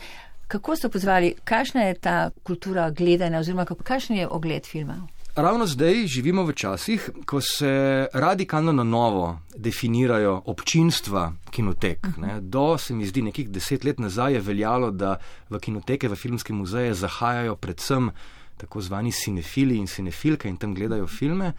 Kako 0.47 0.75
ste 0.75 0.89
pozvali, 0.89 1.33
kakšna 1.43 1.81
je 1.81 1.93
ta 1.93 2.29
kultura 2.43 2.89
gledanja 2.91 3.39
oziroma 3.39 3.65
kakšen 3.65 4.17
je 4.17 4.27
ogled 4.27 4.65
filma? 4.67 5.07
Ravno 5.35 5.65
zdaj 5.65 6.07
živimo 6.07 6.43
v 6.43 6.53
časih, 6.53 7.09
ko 7.25 7.41
se 7.41 8.07
radikalno 8.13 8.71
na 8.71 8.83
novo 8.83 9.39
definirajo 9.55 10.41
občinstva 10.45 11.33
kinotek. 11.49 12.07
Ne. 12.17 12.41
Do 12.41 12.77
se 12.77 12.93
mi 12.93 13.05
zdi 13.05 13.21
nekih 13.21 13.49
deset 13.49 13.83
let 13.83 13.99
nazaj 13.99 14.33
je 14.33 14.41
veljalo, 14.41 14.91
da 14.91 15.15
v 15.49 15.59
kinoteke, 15.59 16.09
v 16.09 16.15
filmske 16.15 16.53
muzeje 16.53 16.93
zahajajo 16.93 17.55
predvsem 17.55 18.11
tako 18.57 18.81
zvani 18.81 19.11
cinefili 19.11 19.77
in 19.77 19.87
cinefilke 19.87 20.49
in 20.49 20.57
tam 20.57 20.75
gledajo 20.75 21.07
filme. 21.07 21.53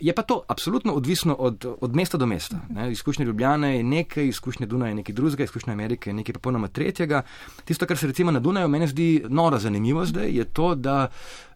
Je 0.00 0.14
pa 0.14 0.22
to 0.22 0.42
absolutno 0.48 0.92
odvisno 0.92 1.34
od, 1.34 1.66
od 1.80 1.96
mesta 1.96 2.18
do 2.18 2.26
mesta. 2.26 2.60
Ne. 2.70 2.92
Izkušnja 2.92 3.24
Ljubljana 3.24 3.68
je 3.68 3.82
nekaj, 3.82 4.28
izkušnja 4.28 4.66
Dunaja 4.66 4.88
je 4.88 4.94
nekaj 4.94 5.14
drugega, 5.14 5.44
izkušnja 5.44 5.72
Amerike 5.72 6.10
je 6.10 6.14
nekaj 6.14 6.32
popolnoma 6.32 6.68
tretjega. 6.68 7.22
Tisto, 7.64 7.86
kar 7.86 7.98
se 7.98 8.06
recimo 8.06 8.30
na 8.30 8.40
Dunaju 8.40 8.68
meni 8.68 8.86
zdi 8.86 9.24
nora 9.28 9.58
zanimivo 9.58 10.04
zdaj, 10.04 10.30
je 10.30 10.44
to, 10.44 10.74
da 10.74 11.08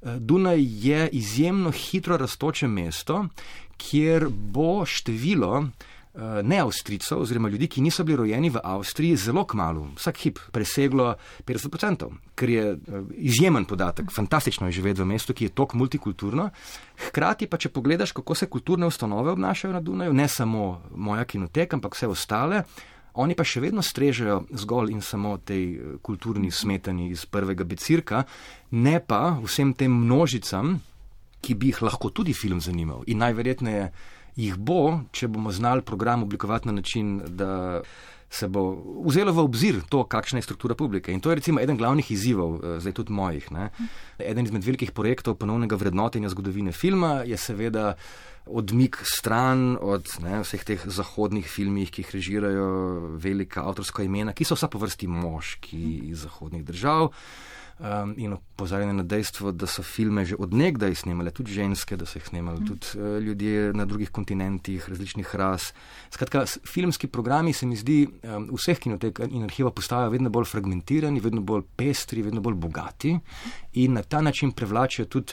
eh, 0.03 0.17
Dunaj 0.19 0.59
je 0.61 1.09
izjemno 1.09 1.71
hitro 1.71 2.17
raztoče 2.17 2.69
mesto, 2.69 3.27
kjer 3.77 4.29
bo 4.31 4.85
število 4.85 5.67
Eh, 6.15 6.43
ne 6.43 6.59
Avstrijcev, 6.61 7.21
oziroma 7.23 7.49
ljudi, 7.49 7.67
ki 7.69 7.81
niso 7.81 8.05
bili 8.05 8.17
rojeni 8.17 8.51
v 8.51 8.61
Avstriji, 8.65 9.17
zelo 9.17 9.47
kmalo, 9.49 9.87
vsak 9.97 10.19
hip, 10.21 10.39
preseglo 10.53 11.15
50%, 11.47 12.09
kar 12.35 12.51
je 12.51 12.65
eh, 12.73 12.77
izjemen 13.17 13.65
podatek. 13.65 14.13
Fantastično 14.13 14.69
je 14.69 14.73
živeti 14.73 15.01
v 15.01 15.07
mestu, 15.07 15.33
ki 15.33 15.45
je 15.45 15.55
tako 15.57 15.79
multikulturno. 15.81 16.51
Hkrati 17.07 17.49
pa, 17.49 17.57
če 17.57 17.73
pogledaš, 17.73 18.13
kako 18.13 18.35
se 18.35 18.47
kulturne 18.47 18.87
ustanove 18.87 19.33
obnašajo 19.33 19.73
na 19.73 19.81
Dunaju, 19.81 20.13
ne 20.13 20.29
samo 20.29 20.83
moja 20.95 21.25
kinoteka, 21.25 21.77
ampak 21.77 21.97
vse 21.97 22.13
ostale. 22.13 22.63
Oni 23.15 23.33
pa 23.35 23.45
še 23.45 23.65
vedno 23.65 23.81
strežejo 23.81 24.43
zgolj 24.53 24.93
in 24.93 25.01
samo 25.01 25.39
tej 25.41 25.65
eh, 25.65 25.99
kulturni 26.05 26.53
smetani 26.53 27.09
iz 27.09 27.25
prvega 27.25 27.65
becirka, 27.65 28.27
ne 28.71 28.99
pa 29.01 29.39
vsem 29.41 29.73
tem 29.73 29.97
množicam, 30.05 30.77
ki 31.41 31.55
bi 31.57 31.73
jih 31.73 31.87
lahko 31.89 32.13
tudi 32.13 32.37
film 32.37 32.61
zanimal. 32.61 33.01
In 33.09 33.25
najverjetneje 33.25 33.89
jih 34.37 34.57
bo, 34.57 35.01
če 35.13 35.29
bomo 35.29 35.53
znali 35.53 35.83
program 35.83 36.23
oblikovati 36.23 36.69
na 36.69 36.73
način, 36.73 37.21
da 37.27 37.83
se 38.33 38.49
bo 38.49 38.63
vzelo 39.05 39.33
v 39.33 39.45
obzir 39.45 39.81
to, 39.89 40.05
kakšna 40.09 40.41
je 40.41 40.47
struktura 40.49 40.75
publike. 40.75 41.13
In 41.13 41.21
to 41.21 41.31
je 41.31 41.37
recimo 41.37 41.61
eden 41.61 41.77
glavnih 41.77 42.11
izzivov, 42.11 42.55
eh, 42.57 42.81
zdaj 42.81 42.93
tudi 42.93 43.13
mojih. 43.13 43.51
Ne. 43.53 43.69
Eden 44.19 44.49
izmed 44.49 44.65
velikih 44.65 44.93
projektov 44.93 45.37
ponovnega 45.37 45.77
vrednotenja 45.77 46.33
zgodovine 46.33 46.73
filma 46.73 47.23
je 47.29 47.37
seveda 47.37 47.95
odmik 48.47 48.99
stran 49.05 49.77
od 49.81 50.09
ne, 50.23 50.41
vseh 50.43 50.65
teh 50.65 50.83
zahodnih 50.87 51.47
filmih, 51.47 51.91
ki 51.91 52.03
jih 52.03 52.13
režirajo 52.17 52.69
velika 53.23 53.67
avtorska 53.69 54.03
imena, 54.03 54.35
ki 54.35 54.47
so 54.47 54.59
vsa 54.59 54.69
po 54.69 54.83
vrsti 54.83 55.09
moški 55.09 55.87
iz 56.11 56.27
zahodnih 56.27 56.65
držav. 56.67 57.13
Um, 57.83 58.13
in 58.17 58.35
opozarjanje 58.37 58.93
na 58.93 59.03
dejstvo, 59.03 59.51
da 59.51 59.67
so 59.67 59.83
filme 59.83 60.23
že 60.29 60.37
odnegdaj 60.39 60.95
snemale 60.95 61.33
tudi 61.35 61.55
ženske, 61.57 61.97
da 61.97 62.07
so 62.07 62.21
jih 62.21 62.27
snemali 62.29 62.61
mm. 62.61 62.67
tudi 62.69 62.87
uh, 62.95 63.17
ljudje 63.19 63.73
na 63.75 63.87
drugih 63.89 64.11
kontinentih, 64.11 64.89
različnih 64.89 65.35
ras. 65.35 65.73
Skratka, 66.11 66.45
filmski 66.47 67.09
programi 67.09 67.53
se 67.53 67.67
mi 67.67 67.77
zdi, 67.77 68.05
um, 68.07 68.51
vseh 68.55 68.79
kinotek 68.79 69.25
in 69.31 69.49
arhiva 69.49 69.73
postajajo 69.75 70.13
vedno 70.13 70.31
bolj 70.31 70.47
fragmentirani, 70.53 71.21
vedno 71.21 71.41
bolj 71.41 71.65
pestri, 71.77 72.23
vedno 72.23 72.41
bolj 72.41 72.55
bogati 72.55 73.17
in 73.73 73.99
na 73.99 74.03
ta 74.03 74.21
način 74.21 74.53
prevlačijo 74.53 75.07
tudi 75.07 75.33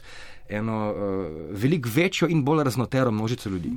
eno 0.50 0.78
uh, 0.92 0.98
veliko 1.62 1.90
večjo 1.96 2.28
in 2.28 2.44
bolj 2.44 2.64
raznotero 2.64 3.12
množico 3.12 3.50
ljudi. 3.50 3.72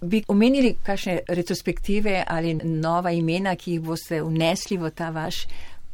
Bi 0.00 0.22
omenili 0.28 0.76
kakšne 0.82 1.18
retrospektive 1.28 2.24
ali 2.26 2.54
nova 2.54 3.10
imena, 3.10 3.56
ki 3.56 3.72
jih 3.72 3.80
boste 3.80 4.22
vnesli 4.22 4.76
v 4.78 4.90
ta 4.90 5.10
vaš 5.10 5.46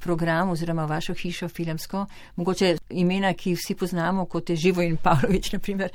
program 0.05 0.51
oziroma 0.51 0.85
vašo 0.85 1.15
hišo 1.15 1.49
filmsko, 1.49 2.07
mogoče 2.37 2.77
imena, 2.91 3.33
ki 3.33 3.55
vsi 3.55 3.75
poznamo, 3.75 4.27
kot 4.27 4.51
je 4.51 4.57
Živo 4.57 4.83
in 4.83 4.97
Pavlović, 4.97 5.53
naprimer, 5.53 5.89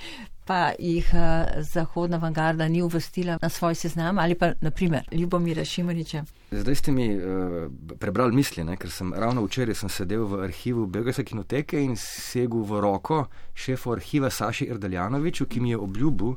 pa 0.49 0.71
jih 0.79 1.05
uh, 1.13 1.61
Zahodna 1.61 2.17
avangarda 2.17 2.67
ni 2.67 2.81
uvrstila 2.81 3.37
na 3.41 3.49
svoj 3.49 3.75
seznam 3.75 4.19
ali 4.19 4.35
pa 4.35 4.51
naprimer 4.61 5.03
Ljubomira 5.11 5.65
Šimoniča. 5.65 6.23
Zdaj 6.51 6.75
ste 6.75 6.91
mi 6.91 7.17
uh, 7.17 7.23
prebrali 7.99 8.35
misli, 8.35 8.63
ne? 8.63 8.77
ker 8.77 8.89
sem 8.89 9.13
ravno 9.13 9.43
včeraj 9.45 9.75
sem 9.75 9.89
sedel 9.93 10.25
v 10.25 10.41
arhivu 10.47 10.87
Belgijske 10.89 11.23
kinoteke 11.23 11.83
in 11.83 11.93
segel 12.01 12.65
v 12.65 12.81
roko 12.81 13.27
šefu 13.53 13.93
arhiva 13.93 14.29
Saši 14.29 14.65
Erdaljanoviču, 14.73 15.45
ki 15.45 15.59
mi 15.59 15.69
je 15.69 15.77
obljubil, 15.77 16.33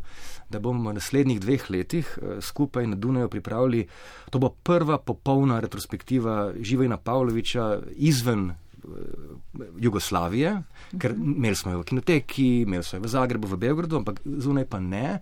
da 0.51 0.61
bomo 0.61 0.91
v 0.91 0.99
naslednjih 1.01 1.41
dveh 1.41 1.71
letih 1.71 2.19
uh, 2.19 2.37
skupaj 2.45 2.87
na 2.87 2.97
Dunaju 2.97 3.33
pripravili, 3.33 3.87
to 4.31 4.39
bo 4.39 4.53
prva 4.53 4.99
popolna 4.99 5.61
retrospektiva 5.61 6.53
Živina 6.61 6.97
Pavloviča 6.97 7.79
izven 7.97 8.51
Jugoslavije, 9.79 10.63
ker 10.99 11.15
imeli 11.17 11.57
smo 11.57 11.73
jo 11.73 11.83
v 11.83 11.89
kinoteki, 11.93 12.47
imeli 12.67 12.85
smo 12.85 12.99
jo 12.99 13.07
v 13.07 13.13
Zagrebu, 13.15 13.49
v 13.49 13.59
Beogradu, 13.67 14.01
ampak 14.01 14.23
zunaj 14.25 14.67
pa 14.71 14.81
ne. 14.81 15.19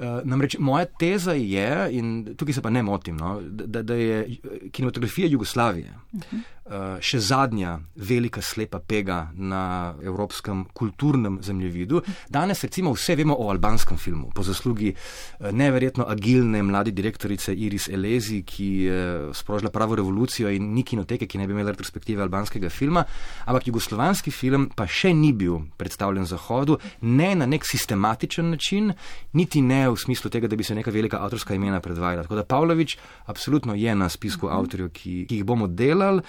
Uh, 0.00 0.22
namreč 0.24 0.56
moja 0.58 0.86
teza 0.88 1.34
je, 1.36 1.68
in 1.92 2.34
tukaj 2.36 2.56
se 2.56 2.62
pa 2.64 2.70
ne 2.72 2.80
motim, 2.82 3.18
no, 3.20 3.34
da, 3.44 3.82
da 3.82 3.94
je 3.94 4.38
kinematografija 4.72 5.28
Jugoslavije 5.28 5.92
uh 6.12 6.20
-huh. 6.20 6.40
Uh, 6.70 6.98
še 7.02 7.20
zadnja 7.20 7.76
velika 7.96 8.42
slepa 8.42 8.80
pega 8.80 9.30
na 9.34 9.94
evropskem 10.02 10.64
kulturnem 10.74 11.40
zemljevidu. 11.42 12.02
Danes 12.30 12.62
recimo 12.64 12.92
vse 12.94 13.16
vemo 13.18 13.34
o 13.34 13.50
albanskem 13.50 13.98
filmu, 13.98 14.30
po 14.34 14.44
zaslugi 14.46 14.92
uh, 14.94 15.50
neverjetno 15.52 16.06
agilne 16.08 16.62
mlade 16.62 16.94
direktorice 16.94 17.54
Iris 17.54 17.88
Elezi, 17.88 18.42
ki 18.46 18.68
je 18.86 19.00
sprožila 19.34 19.70
pravo 19.70 19.98
revolucijo 19.98 20.50
in 20.50 20.72
ni 20.74 20.84
kinoteke, 20.86 21.26
ki 21.26 21.38
ne 21.38 21.46
bi 21.46 21.56
imela 21.56 21.74
retrospektive 21.74 22.22
albanskega 22.22 22.70
filma, 22.70 23.04
ampak 23.46 23.68
jugoslovanski 23.70 24.30
film 24.30 24.70
pa 24.76 24.86
še 24.86 25.12
ni 25.14 25.32
bil 25.32 25.60
predstavljen 25.80 26.26
Zahodu, 26.30 26.78
ne 27.02 27.32
na 27.34 27.46
nek 27.50 27.66
sistematičen 27.66 28.50
način, 28.54 28.92
niti 29.32 29.62
ne 29.62 29.86
v 29.90 29.98
smislu 29.98 30.30
tega, 30.30 30.48
da 30.48 30.56
bi 30.56 30.64
se 30.64 30.74
neka 30.74 30.90
velika 30.94 31.22
avtorska 31.24 31.54
imena 31.54 31.80
predvajala. 31.80 32.22
Tako 32.22 32.38
da 32.38 32.44
Pavlović 32.44 32.96
absolutno 33.26 33.74
je 33.74 33.94
na 33.94 34.08
spisku 34.08 34.46
-huh. 34.46 34.58
avtorjev, 34.58 34.88
ki, 34.88 35.26
ki 35.28 35.36
jih 35.36 35.44
bomo 35.44 35.66
delali. 35.66 36.22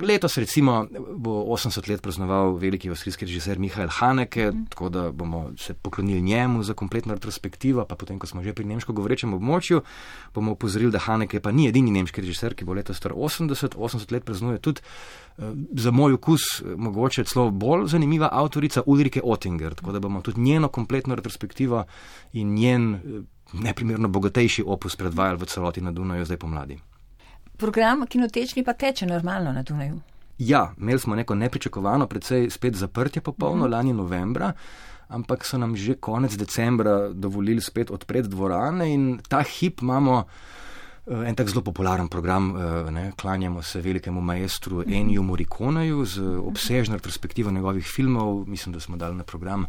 Letos 0.00 0.36
recimo 0.36 0.86
bo 1.16 1.44
80 1.54 1.88
let 1.88 2.02
praznoval 2.02 2.56
veliki 2.56 2.90
avstrijski 2.90 3.24
režiser 3.24 3.58
Mihajl 3.58 3.88
Haneke, 3.88 4.50
-huh. 4.50 4.68
tako 4.68 4.88
da 4.88 5.12
bomo 5.12 5.50
se 5.56 5.74
poklonili 5.74 6.22
njemu 6.22 6.62
za 6.62 6.74
kompletno 6.74 7.14
retrospektivo, 7.14 7.84
pa 7.84 7.94
potem, 7.94 8.18
ko 8.18 8.26
smo 8.26 8.42
že 8.42 8.52
pri 8.52 8.64
nemško 8.64 8.92
govorečem 8.92 9.34
območju, 9.34 9.80
bomo 10.34 10.52
upozorili, 10.52 10.90
da 10.92 10.98
Haneke 10.98 11.40
pa 11.40 11.52
ni 11.52 11.68
edini 11.68 11.90
nemški 11.90 12.20
režiser, 12.20 12.54
ki 12.54 12.64
bo 12.64 12.74
letos 12.74 12.96
star 12.96 13.12
80, 13.12 13.76
80 13.76 14.12
let 14.12 14.24
praznuje 14.24 14.58
tudi 14.58 14.80
uh, 15.38 15.44
za 15.72 15.90
moj 15.90 16.12
okus 16.12 16.42
mogoče 16.76 17.24
celo 17.24 17.50
bolj 17.50 17.86
zanimiva 17.86 18.28
avtorica 18.32 18.82
Ulrike 18.86 19.20
Ottinger, 19.24 19.74
tako 19.74 19.92
da 19.92 20.00
bomo 20.00 20.20
tudi 20.20 20.40
njeno 20.40 20.68
kompletno 20.68 21.14
retrospektivo 21.14 21.84
in 22.32 22.54
njen 22.54 23.00
neprimerno 23.52 24.08
bogatejši 24.08 24.64
opus 24.66 24.96
predvajali 24.96 25.38
v 25.38 25.46
celoti 25.46 25.80
na 25.80 25.92
Dunaju 25.92 26.24
zdaj 26.24 26.36
pomladi. 26.36 26.78
Program 27.56 28.06
kinotečni 28.06 28.64
pa 28.64 28.72
teče 28.72 29.06
normalno 29.06 29.52
na 29.52 29.62
Dunaju. 29.62 30.00
Ja, 30.38 30.72
imeli 30.78 30.98
smo 30.98 31.14
neko 31.14 31.34
nepričakovano, 31.34 32.06
predvsej 32.06 32.50
spet 32.50 32.74
zaprtje 32.74 33.22
popolno, 33.22 33.64
mm 33.64 33.68
-hmm. 33.68 33.72
lani 33.72 33.92
novembra, 33.92 34.52
ampak 35.08 35.44
so 35.44 35.58
nam 35.58 35.76
že 35.76 35.94
konec 35.94 36.36
decembra 36.36 37.08
dovolili 37.08 37.60
spet 37.60 37.90
odpreti 37.90 38.28
dvorane 38.28 38.94
in 38.94 39.20
ta 39.28 39.42
hip 39.42 39.82
imamo. 39.82 40.24
Eh, 41.06 41.28
en 41.28 41.34
tak 41.34 41.48
zelo 41.48 41.60
popularen 41.62 42.08
program, 42.08 42.56
eh, 42.56 42.90
ne, 42.90 43.12
klanjamo 43.16 43.62
se 43.62 43.80
velikemu 43.80 44.20
maestru 44.20 44.82
Eniju 44.86 45.22
Morikoneju 45.22 46.04
z 46.04 46.22
obsežno 46.22 46.96
retrospektivo 46.96 47.50
njegovih 47.50 47.86
filmov. 47.86 48.48
Mislim, 48.48 48.72
da 48.72 48.80
smo 48.80 48.96
dali 48.96 49.16
na 49.16 49.24
program 49.24 49.66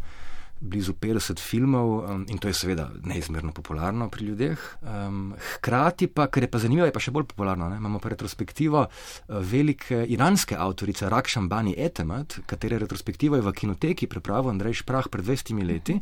blizu 0.65 0.95
50 0.99 1.39
filmov 1.39 1.91
um, 2.03 2.25
in 2.29 2.41
to 2.41 2.49
je 2.49 2.57
seveda 2.57 2.89
neizmerno 3.03 3.53
popularno 3.55 4.09
pri 4.09 4.25
ljudeh. 4.25 4.65
Um, 4.81 5.33
hkrati 5.55 6.07
pa, 6.07 6.27
kar 6.27 6.43
je 6.43 6.51
pa 6.51 6.59
zanimivo, 6.59 6.87
je 6.87 6.95
pa 6.95 7.03
še 7.03 7.13
bolj 7.15 7.29
popularno. 7.31 7.69
Ne? 7.69 7.79
Imamo 7.81 8.01
pa 8.03 8.11
retrospektivo 8.13 8.85
uh, 8.85 8.89
velike 9.39 10.03
iranske 10.09 10.57
avtorice 10.57 11.09
Rakšan 11.09 11.49
Bani 11.49 11.75
Etemat, 11.77 12.39
katere 12.45 12.79
retrospektivo 12.81 13.39
je 13.39 13.45
v 13.45 13.55
kinoteki 13.55 14.09
pripravil 14.11 14.55
Andrej 14.55 14.81
Šprah 14.83 15.09
pred 15.11 15.25
20 15.25 15.63
leti, 15.65 15.99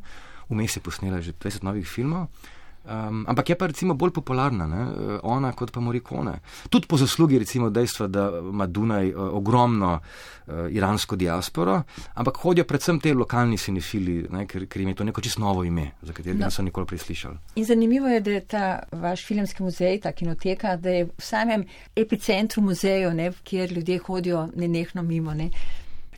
vmes 0.50 0.76
je 0.78 0.84
posnela 0.84 1.22
že 1.22 1.36
20 1.36 1.68
novih 1.68 1.88
filmov. 1.88 2.28
Um, 2.84 3.26
ampak 3.28 3.50
je 3.50 3.56
pa 3.56 3.68
recimo 3.68 3.94
bolj 3.94 4.12
popularna, 4.12 4.68
ne? 4.68 4.82
Eh, 4.82 5.20
ona 5.24 5.54
kot 5.56 5.72
pa 5.72 5.80
Morikone. 5.80 6.34
Tudi 6.70 6.88
po 6.88 6.98
zaslugi 6.98 7.40
recimo 7.40 7.70
dejstva, 7.70 8.08
da 8.08 8.26
ima 8.40 8.68
Dunaj 8.68 9.14
uh, 9.14 9.22
ogromno 9.38 9.94
uh, 9.94 10.54
iransko 10.70 11.16
diasporo, 11.16 11.82
ampak 12.14 12.38
hodijo 12.44 12.66
predvsem 12.68 13.00
te 13.00 13.14
lokalni 13.14 13.58
sinefili, 13.58 14.26
ne? 14.30 14.44
ker, 14.48 14.66
ker 14.68 14.82
jim 14.82 14.92
je 14.92 14.96
to 15.00 15.08
neko 15.08 15.22
čisto 15.22 15.42
novo 15.42 15.64
ime, 15.64 15.92
za 16.02 16.12
katerega 16.14 16.40
no. 16.40 16.50
niso 16.52 16.64
nikoli 16.64 16.86
preslišali. 16.86 17.38
In 17.56 17.66
zanimivo 17.66 18.08
je, 18.08 18.20
da 18.20 18.32
je 18.32 18.42
ta 18.42 18.66
vaš 18.92 19.24
filmski 19.28 19.64
muzej, 19.64 20.02
ta 20.04 20.12
kinoteka, 20.12 20.76
da 20.76 20.90
je 20.90 21.06
v 21.06 21.24
samem 21.24 21.64
epicentru 21.96 22.62
muzeju, 22.62 23.14
ne? 23.14 23.32
kjer 23.44 23.72
ljudje 23.72 24.00
hodijo 24.00 24.50
nenehno 24.56 25.04
mimo. 25.04 25.34
Ne? 25.34 25.50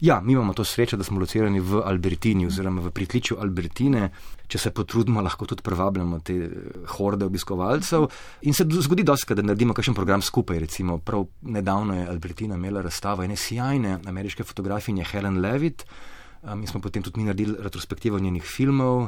Ja, 0.05 0.21
mi 0.21 0.33
imamo 0.33 0.53
to 0.53 0.63
srečo, 0.63 0.97
da 0.97 1.03
smo 1.03 1.19
locirani 1.19 1.59
v 1.59 1.81
Albertini 1.85 2.45
oziroma 2.45 2.81
v 2.81 2.91
pritličju 2.93 3.39
Albertine. 3.41 4.09
Če 4.47 4.59
se 4.61 4.69
potrudimo, 4.69 5.23
lahko 5.25 5.47
tudi 5.49 5.65
privabljamo 5.65 6.19
te 6.21 6.35
eh, 6.45 6.51
horde 6.93 7.25
obiskovalcev. 7.25 8.05
In 8.45 8.53
se 8.53 8.67
zgodi 8.69 9.03
dosti, 9.03 9.33
da 9.33 9.41
naredimo 9.41 9.73
kakšen 9.73 9.97
program 9.97 10.21
skupaj. 10.21 10.59
Recimo, 10.61 10.99
prav 11.01 11.25
nedavno 11.41 11.97
je 11.97 12.05
Albertina 12.11 12.59
imela 12.59 12.83
razstavo 12.85 13.25
ene 13.25 13.35
sjajne 13.35 13.97
ameriške 14.05 14.45
fotografinje 14.45 15.07
Helen 15.09 15.41
Levitt. 15.41 15.87
Mi 16.53 16.67
smo 16.67 16.81
potem 16.81 17.03
tudi 17.03 17.19
mi 17.19 17.25
naredili 17.25 17.55
retrospektivo 17.59 18.19
njenih 18.19 18.43
filmov, 18.43 19.07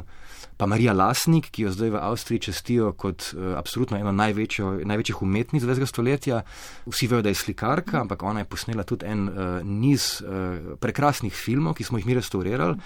pa 0.56 0.66
Marija 0.66 0.92
Lasnik, 0.92 1.50
ki 1.50 1.62
jo 1.62 1.72
zdaj 1.72 1.90
v 1.94 2.00
Avstriji 2.02 2.40
čestijo 2.48 2.92
kot 2.92 3.30
uh, 3.34 3.54
absolutno 3.58 3.98
eno 3.98 4.12
največjo, 4.12 4.72
največjih 4.84 5.22
umetnic 5.22 5.62
20. 5.62 5.86
stoletja. 5.86 6.42
Vsi 6.86 7.06
vejo, 7.06 7.22
da 7.22 7.30
je 7.30 7.38
slikarka, 7.38 8.00
ampak 8.00 8.22
ona 8.22 8.42
je 8.42 8.50
posnela 8.50 8.82
tudi 8.82 9.06
en 9.06 9.28
uh, 9.28 9.62
niz 9.62 10.18
uh, 10.22 10.74
prekrasnih 10.80 11.34
filmov, 11.34 11.78
ki 11.78 11.86
smo 11.86 11.98
jih 11.98 12.06
mi 12.06 12.18
restaurirali. 12.18 12.76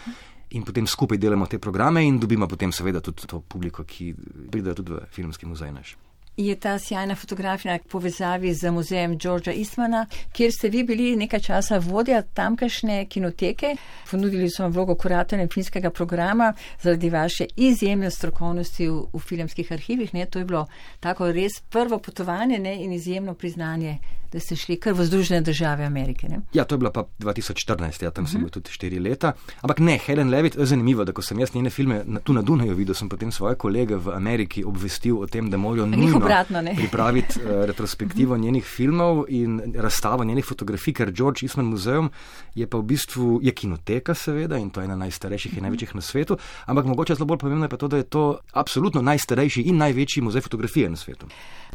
In 0.52 0.68
potem 0.68 0.87
skupaj 0.87 1.16
delamo 1.18 1.47
te 1.49 1.59
programe, 1.59 2.04
in 2.04 2.21
dobimo 2.21 2.49
potem, 2.49 2.73
seveda, 2.73 3.00
tudi 3.00 3.25
to 3.26 3.40
publiko, 3.40 3.88
ki 3.88 4.12
pride 4.52 4.75
tudi 4.76 4.92
v 4.92 5.06
filmski 5.09 5.49
muzej 5.49 5.73
naš 5.73 5.97
je 6.37 6.55
ta 6.57 6.79
sjajna 6.79 7.15
fotografija 7.15 7.77
v 7.77 7.89
povezavi 7.89 8.55
z 8.55 8.71
muzejem 8.71 9.19
Georgea 9.19 9.55
Eastmana, 9.55 10.07
kjer 10.33 10.53
ste 10.53 10.69
vi 10.69 10.85
bili 10.85 11.17
nekaj 11.17 11.41
časa 11.41 11.79
vodja 11.79 12.23
tamkajšnje 12.23 13.07
kinoteke. 13.07 13.77
Ponudili 14.11 14.51
so 14.51 14.62
vam 14.62 14.73
vlogo 14.73 14.95
kuratorja 14.95 15.49
filmskega 15.49 15.91
programa 15.91 16.53
zaradi 16.81 17.11
vaše 17.11 17.47
izjemne 17.57 18.11
strokovnosti 18.11 18.89
v, 18.89 19.03
v 19.12 19.19
filmskih 19.21 19.73
arhivih. 19.73 20.15
Ne? 20.15 20.27
To 20.27 20.39
je 20.39 20.45
bilo 20.45 20.67
tako 21.01 21.33
res 21.33 21.61
prvo 21.71 21.99
potovanje 21.99 22.59
ne? 22.59 22.77
in 22.85 22.93
izjemno 22.93 23.35
priznanje 23.35 23.99
da 24.33 24.41
ste 24.41 24.57
šli 24.57 24.77
kar 24.81 24.95
v 24.97 25.05
Združene 25.05 25.41
države 25.41 25.85
Amerike. 25.85 26.29
Ne? 26.29 26.41
Ja, 26.53 26.65
to 26.65 26.75
je 26.75 26.79
bilo 26.79 26.93
pa 26.93 27.05
2014, 27.19 28.05
ja, 28.05 28.11
tam 28.11 28.25
uh 28.25 28.29
-huh. 28.29 28.33
sem 28.33 28.41
mhm. 28.41 28.45
bil 28.45 28.51
tudi 28.51 28.71
štiri 28.71 28.99
leta. 28.99 29.33
Ampak 29.61 29.79
ne, 29.79 29.99
Helen 30.07 30.31
Levitt, 30.31 30.57
zanimivo, 30.59 31.05
da 31.05 31.12
ko 31.12 31.23
sem 31.23 31.39
jaz 31.39 31.55
njene 31.55 31.71
filme 31.71 32.03
na, 32.07 32.21
tu 32.21 32.33
na 32.33 32.43
Dunaju 32.43 32.75
videl, 32.75 32.95
sem 32.95 33.09
potem 33.09 33.33
svoje 33.33 33.55
kolege 33.55 33.97
v 33.97 34.11
Ameriki 34.15 34.65
obvestil 34.65 35.19
o 35.19 35.27
tem, 35.27 35.51
da 35.51 35.57
morajo 35.57 35.87
nujno 35.87 36.17
obratno, 36.17 36.62
pripraviti 36.77 37.41
uh, 37.41 37.51
retrospektivo 37.71 38.35
uh 38.35 38.39
-huh. 38.39 38.45
njenih 38.45 38.65
filmov 38.65 39.25
in 39.29 39.75
razstavo 39.77 40.25
njenih 40.25 40.45
fotografij, 40.45 40.95
ker 40.95 41.12
George 41.12 41.39
Eastman 41.43 41.67
muzeum 41.67 42.11
je 42.55 42.67
pa 42.67 42.79
v 42.79 42.83
bistvu 42.83 43.41
je 43.43 43.53
kinoteka, 43.53 44.15
seveda, 44.15 44.59
in 44.59 44.71
to 44.71 44.81
je 44.81 44.85
ena 44.85 44.97
najstarejših 44.97 45.53
uh 45.53 45.55
-huh. 45.55 45.59
in 45.59 45.62
največjih 45.62 45.95
na 45.95 46.01
svetu. 46.01 46.39
Ampak 46.67 46.85
mogoče 46.85 47.15
zelo 47.15 47.27
bolj 47.27 47.39
pomembno 47.39 47.65
je 47.65 47.69
pa 47.69 47.77
to, 47.77 47.89
da 47.89 47.97
je 47.97 48.03
to 48.03 48.39
absolutno 48.53 49.03
najstarejši 49.03 49.61
in 49.61 49.77
največji 49.77 50.23
muzej 50.23 50.41
fotografije 50.41 50.89
na 50.89 50.97
svetu. 50.97 51.27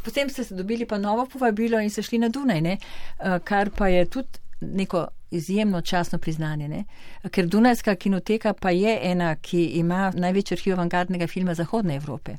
Potem 0.08 0.30
ste 0.30 0.56
dobili 0.56 0.86
pa 0.88 0.98
novo 0.98 1.26
povabilo 1.26 1.80
in 1.84 1.90
se 1.90 2.02
šli 2.02 2.18
na 2.18 2.30
Dunaj, 2.30 2.47
ne? 2.48 2.78
Eh, 2.78 3.40
kar 3.44 3.70
pa 3.70 3.88
je 3.88 4.06
tudi 4.06 4.40
neko 4.62 5.08
izjemno 5.32 5.82
časno 5.82 6.18
priznanje. 6.20 6.68
Ne? 6.68 6.84
Ker 7.32 7.48
Dunajska 7.48 7.96
kinoteka 7.96 8.54
pa 8.54 8.72
je 8.72 9.00
ena, 9.12 9.36
ki 9.36 9.64
ima 9.64 10.12
največji 10.16 10.56
arhiv 10.56 10.74
avangardnega 10.74 11.28
filma 11.28 11.54
Zahodne 11.54 11.96
Evrope. 11.96 12.38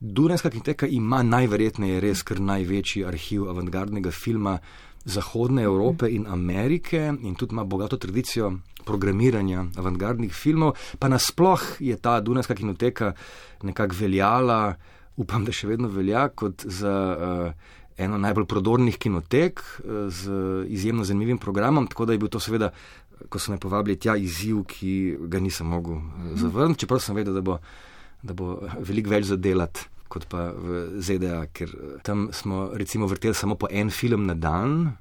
Dunajska 0.00 0.50
kinoteka 0.50 0.86
ima 0.86 1.22
najverjetneje 1.22 2.00
res 2.00 2.22
kar 2.22 2.40
največji 2.40 3.04
arhiv 3.04 3.48
avangardnega 3.50 4.10
filma 4.10 4.58
Zahodne 5.04 5.62
Evrope 5.62 6.08
in 6.08 6.26
Amerike 6.26 7.12
in 7.22 7.34
tudi 7.34 7.54
ima 7.54 7.64
bogato 7.64 7.96
tradicijo 7.96 8.52
programiranja 8.84 9.64
avangardnih 9.76 10.32
filmov. 10.32 10.72
Pa 10.98 11.08
nasploh 11.08 11.60
je 11.80 11.96
ta 11.96 12.20
Dunajska 12.20 12.54
kinoteka 12.54 13.12
nekako 13.62 13.94
veljala, 14.00 14.74
upam, 15.16 15.44
da 15.44 15.52
še 15.52 15.68
vedno 15.68 15.88
velja 15.88 16.28
kot 16.28 16.64
za. 16.64 16.96
Uh, 17.20 17.78
eno 18.00 18.18
najbolj 18.18 18.46
prodornih 18.48 18.98
kinotek 18.98 19.60
eh, 19.60 20.10
z 20.10 20.32
izjemno 20.68 21.04
zanimivim 21.04 21.38
programom, 21.38 21.86
tako 21.86 22.06
da 22.06 22.16
je 22.16 22.18
bil 22.18 22.28
to 22.28 22.40
seveda, 22.40 22.70
ko 23.28 23.38
so 23.38 23.52
me 23.52 23.58
povabili 23.60 23.98
tja, 24.00 24.16
izziv, 24.16 24.64
ki 24.68 24.92
ga 25.28 25.40
nisem 25.40 25.68
mogel 25.68 26.00
eh, 26.00 26.34
zavrniti, 26.40 26.84
čeprav 26.84 27.02
sem 27.04 27.16
vedel, 27.16 27.36
da 27.36 27.44
bo, 27.44 27.58
da 28.22 28.36
bo 28.36 28.58
veliko 28.78 29.12
več 29.12 29.30
zadelati. 29.32 29.88
Kot 30.10 30.24
pa 30.26 30.48
v 30.50 30.98
ZDA, 30.98 31.44
ker 31.54 31.70
eh, 31.70 31.98
tam 32.06 32.28
smo 32.34 32.70
recimo 32.74 33.06
vrteli 33.10 33.36
samo 33.36 33.58
po 33.60 33.70
en 33.70 33.92
film 33.94 34.26
na 34.26 34.34
dan, 34.34 34.96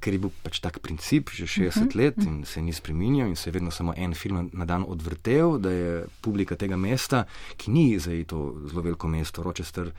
ker 0.00 0.12
je 0.12 0.18
bil 0.18 0.30
pač 0.42 0.60
tak 0.60 0.78
princip 0.84 1.30
že 1.30 1.46
60 1.46 1.66
uh 1.66 1.72
-huh. 1.72 1.96
let 1.96 2.16
in 2.24 2.44
se 2.44 2.60
ni 2.62 2.72
spremenil 2.72 3.26
in 3.26 3.36
se 3.36 3.48
je 3.48 3.52
vedno 3.52 3.70
samo 3.70 3.94
en 3.96 4.14
film 4.14 4.50
na 4.52 4.64
dan 4.64 4.84
odvrtel, 4.88 5.58
da 5.58 5.70
je 5.70 6.06
publika 6.20 6.56
tega 6.56 6.76
mesta, 6.76 7.24
ki 7.56 7.70
ni 7.70 7.98
zdaj 7.98 8.24
to 8.24 8.54
zelo 8.68 8.82
veliko 8.82 9.08
mesto, 9.08 9.42
Rochester, 9.42 9.92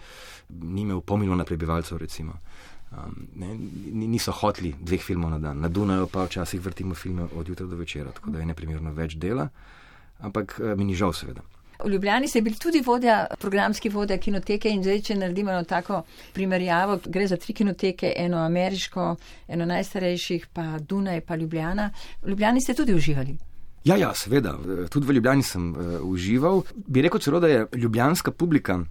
ni 0.49 0.81
imel 0.81 1.01
pol 1.01 1.17
milijona 1.17 1.45
prebivalcev, 1.45 1.97
recimo. 1.97 2.33
Um, 2.91 3.27
ne, 3.35 3.57
niso 4.07 4.31
hoteli 4.31 4.73
dveh 4.81 5.01
filmov 5.01 5.29
na 5.29 5.39
dan, 5.39 5.59
na 5.59 5.67
Dunaju 5.67 6.07
pa 6.07 6.25
včasih 6.25 6.61
vrtimo 6.61 6.95
filme 6.95 7.23
od 7.35 7.47
jutra 7.49 7.65
do 7.65 7.75
večera, 7.75 8.11
tako 8.11 8.29
da 8.29 8.39
je 8.39 8.45
neprimerno 8.45 8.91
več 8.91 9.15
dela, 9.15 9.49
ampak 10.19 10.59
mi 10.77 10.83
ni 10.83 10.95
žal, 10.95 11.13
seveda. 11.13 11.41
V 11.85 11.89
Ljubljani 11.89 12.27
ste 12.27 12.41
bili 12.41 12.55
tudi 12.55 12.81
vodja, 12.81 13.27
programski 13.39 13.89
vodja 13.89 14.17
kinoteke 14.17 14.69
in 14.69 14.81
zdaj, 14.83 14.99
če 15.01 15.15
naredimo 15.15 15.51
eno 15.51 15.63
tako 15.63 16.01
primerjavo, 16.33 16.99
gre 17.05 17.27
za 17.27 17.37
tri 17.37 17.53
kinoteke, 17.53 18.13
eno 18.17 18.37
ameriško, 18.43 19.15
eno 19.47 19.65
najstarejših, 19.65 20.47
pa 20.53 20.79
Dunaj, 20.79 21.21
pa 21.21 21.35
Ljubljana. 21.35 21.89
V 22.21 22.29
Ljubljani 22.29 22.61
ste 22.61 22.73
tudi 22.73 22.93
uživali. 22.93 23.37
Ja, 23.83 23.95
ja, 23.95 24.11
seveda, 24.13 24.57
tudi 24.91 25.07
v 25.07 25.15
Ljubljani 25.15 25.43
sem 25.43 25.71
uh, 25.71 26.01
užival. 26.03 26.63
Bi 26.75 27.01
rekel 27.01 27.19
celo, 27.19 27.39
da 27.39 27.47
je 27.47 27.65
ljubljanska 27.73 28.31
publika 28.31 28.81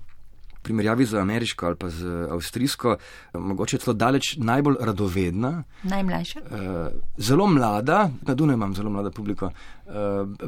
primerjavi 0.63 1.05
z 1.05 1.19
ameriško 1.19 1.67
ali 1.67 1.77
pa 1.77 1.89
z 1.91 2.29
avstrijsko, 2.31 2.97
mogoče 3.35 3.79
celo 3.79 3.95
daleč 3.95 4.37
najbolj 4.37 4.77
radovedna. 4.81 5.63
Najmlajša. 5.83 6.41
Uh, 6.41 6.87
zelo 7.17 7.47
mlada, 7.47 8.11
na 8.23 8.35
Dunaju 8.35 8.57
imam 8.57 8.75
zelo 8.75 8.91
mlada 8.91 9.11
publika. 9.11 9.51
Uh, 9.87 9.95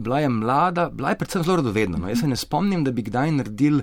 bila 0.01 0.21
je 0.21 0.29
mlada, 0.29 0.91
bila 0.91 1.11
je 1.11 1.19
predvsem 1.19 1.43
zelo 1.43 1.57
radovedna. 1.57 1.99
No. 1.99 2.09
Jaz 2.09 2.21
se 2.21 2.29
ne 2.29 2.37
spomnim, 2.37 2.85
da 2.85 2.91
bi 2.91 3.03
kdaj 3.03 3.33
naredil 3.33 3.81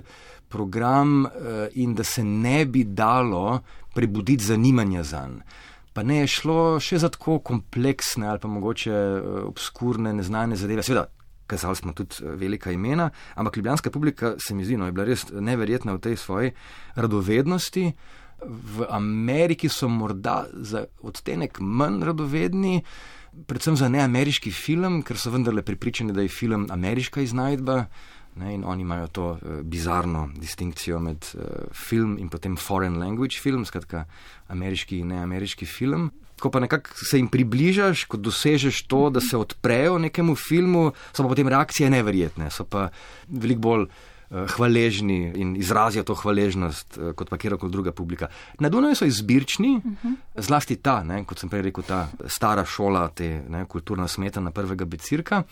program 0.48 1.26
in 1.74 1.94
da 1.94 2.04
se 2.04 2.24
ne 2.24 2.66
bi 2.66 2.84
dalo 2.84 3.60
prebuditi 3.94 4.44
zanimanja 4.44 5.02
za 5.02 5.26
njega. 5.26 5.44
Pa 5.92 6.02
ne 6.06 6.20
je 6.20 6.26
šlo 6.30 6.78
še 6.78 7.00
za 7.02 7.08
tako 7.10 7.40
kompleksne 7.42 8.28
ali 8.30 8.38
pa 8.38 8.48
mogoče 8.48 8.94
obskurne, 9.48 10.12
neznane 10.14 10.56
zadeve. 10.56 10.84
Seveda, 10.86 11.08
kazali 11.48 11.76
smo 11.76 11.92
tudi 11.92 12.20
eh, 12.22 12.36
velika 12.36 12.72
imena, 12.72 13.10
ampak 13.34 13.56
ljubljanska 13.56 13.90
publika 13.90 14.34
se 14.38 14.54
mi 14.54 14.64
zdi, 14.64 14.76
no, 14.76 14.86
je 14.86 14.92
bila 14.92 15.08
res 15.08 15.26
neverjetna 15.32 15.96
v 15.96 16.04
tej 16.04 16.16
svoji 16.16 16.52
radovednosti. 16.94 17.92
V 18.44 18.86
Ameriki 18.90 19.68
so 19.68 19.88
morda 19.90 20.44
za 20.52 20.84
odtenek 21.02 21.58
manj 21.60 22.04
radovedni, 22.06 22.82
predvsem 23.46 23.76
za 23.76 23.88
neameriški 23.90 24.52
film, 24.54 25.00
ker 25.02 25.18
so 25.18 25.32
vendarle 25.34 25.64
pripričani, 25.66 26.14
da 26.14 26.22
je 26.22 26.30
film 26.30 26.68
ameriška 26.70 27.20
iznajdba. 27.20 27.84
Ne, 28.38 28.52
in 28.54 28.62
oni 28.64 28.84
imajo 28.86 29.06
to 29.06 29.24
uh, 29.30 29.60
bizarno 29.66 30.28
distinkcijo 30.38 31.00
med 31.02 31.26
uh, 31.34 31.42
film 31.74 32.14
in 32.22 32.28
potem 32.30 32.54
foreign 32.56 33.00
language 33.02 33.40
film, 33.42 33.64
skratka 33.66 34.04
ameriški 34.54 35.00
in 35.02 35.10
neameriški 35.10 35.66
film 35.66 36.10
ko 36.40 36.50
pa 36.50 36.60
nekako 36.60 36.94
se 36.94 37.18
jim 37.18 37.28
približaš, 37.28 38.04
ko 38.04 38.16
dosežeš 38.16 38.82
to, 38.90 39.08
da 39.10 39.20
se 39.20 39.36
odprejo 39.36 39.98
nekemu 39.98 40.36
filmu, 40.36 40.92
so 41.12 41.22
pa 41.22 41.28
potem 41.28 41.48
reakcije 41.48 41.90
neverjetne, 41.90 42.50
so 42.50 42.64
pa 42.64 42.88
veliko 43.28 43.60
bolj 43.60 43.84
uh, 43.84 44.44
hvaležni 44.54 45.32
in 45.36 45.56
izrazijo 45.56 46.04
to 46.04 46.14
hvaležnost 46.14 46.98
uh, 46.98 47.12
kot 47.18 47.30
pa 47.30 47.38
kjerkoli 47.38 47.72
druga 47.72 47.92
publika. 47.92 48.30
Na 48.60 48.68
Dunaju 48.68 48.94
so 48.94 49.04
izbirčni, 49.04 49.76
uh 49.76 49.92
-huh. 50.04 50.16
zlasti 50.36 50.76
ta, 50.76 51.02
ne, 51.04 51.24
kot 51.24 51.38
sem 51.38 51.48
prej 51.48 51.62
rekel, 51.62 51.84
ta 51.84 52.08
stara 52.26 52.64
šola, 52.64 53.08
te 53.08 53.42
ne, 53.48 53.64
kulturna 53.64 54.08
smetana 54.08 54.50
prvega 54.50 54.84
becirka, 54.84 55.42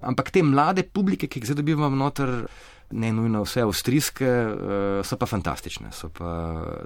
ampak 0.00 0.30
te 0.30 0.42
mlade 0.42 0.82
publike, 0.82 1.26
ki 1.26 1.40
jih 1.40 1.46
zdaj 1.46 1.62
dobivamo 1.62 1.96
noter. 1.96 2.46
Ne 2.90 3.12
nujno 3.12 3.42
vse 3.42 3.64
avstrijske, 3.66 4.30
uh, 4.46 5.06
so 5.06 5.18
pa 5.18 5.26
fantastične, 5.26 5.90
so 5.92 6.08
pa 6.08 6.30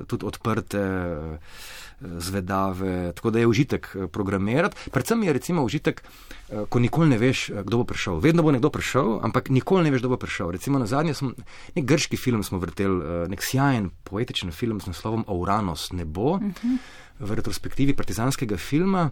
tudi 0.09 0.27
odprte. 0.27 0.81
Uh, 0.81 1.81
zvedave, 2.01 3.13
tako 3.13 3.31
da 3.31 3.39
je 3.39 3.47
užitek 3.47 3.89
eh, 3.95 4.07
programirati. 4.07 4.77
Predvsem 4.91 5.23
je 5.23 5.33
recimo 5.33 5.63
užitek, 5.63 6.03
eh, 6.49 6.65
ko 6.69 6.79
nikoli 6.79 7.09
ne 7.09 7.19
veš, 7.19 7.51
eh, 7.51 7.63
kdo 7.63 7.77
bo 7.77 7.85
prišel. 7.85 8.21
Vedno 8.21 8.43
bo 8.43 8.53
nekdo 8.53 8.71
prišel, 8.71 9.21
ampak 9.23 9.49
nikoli 9.49 9.85
ne 9.85 9.91
veš, 9.91 10.01
kdo 10.01 10.09
bo 10.09 10.17
prišel. 10.17 10.51
Recimo 10.51 10.79
na 10.79 10.87
zadnje 10.87 11.15
smo 11.15 11.33
nek 11.77 11.85
grški 11.85 12.17
film 12.17 12.43
smo 12.43 12.59
vrteli, 12.59 13.29
nek 13.29 13.43
sjajen 13.43 13.91
poetičen 14.05 14.53
film 14.53 14.81
z 14.81 14.87
naslovom 14.87 15.25
Auranos 15.29 15.93
nebo 15.93 16.33
uh 16.33 16.41
mhm. 16.41 16.51
-huh. 16.51 16.79
v 17.21 17.35
retrospektivi 17.35 17.95
partizanskega 17.95 18.57
filma. 18.57 19.11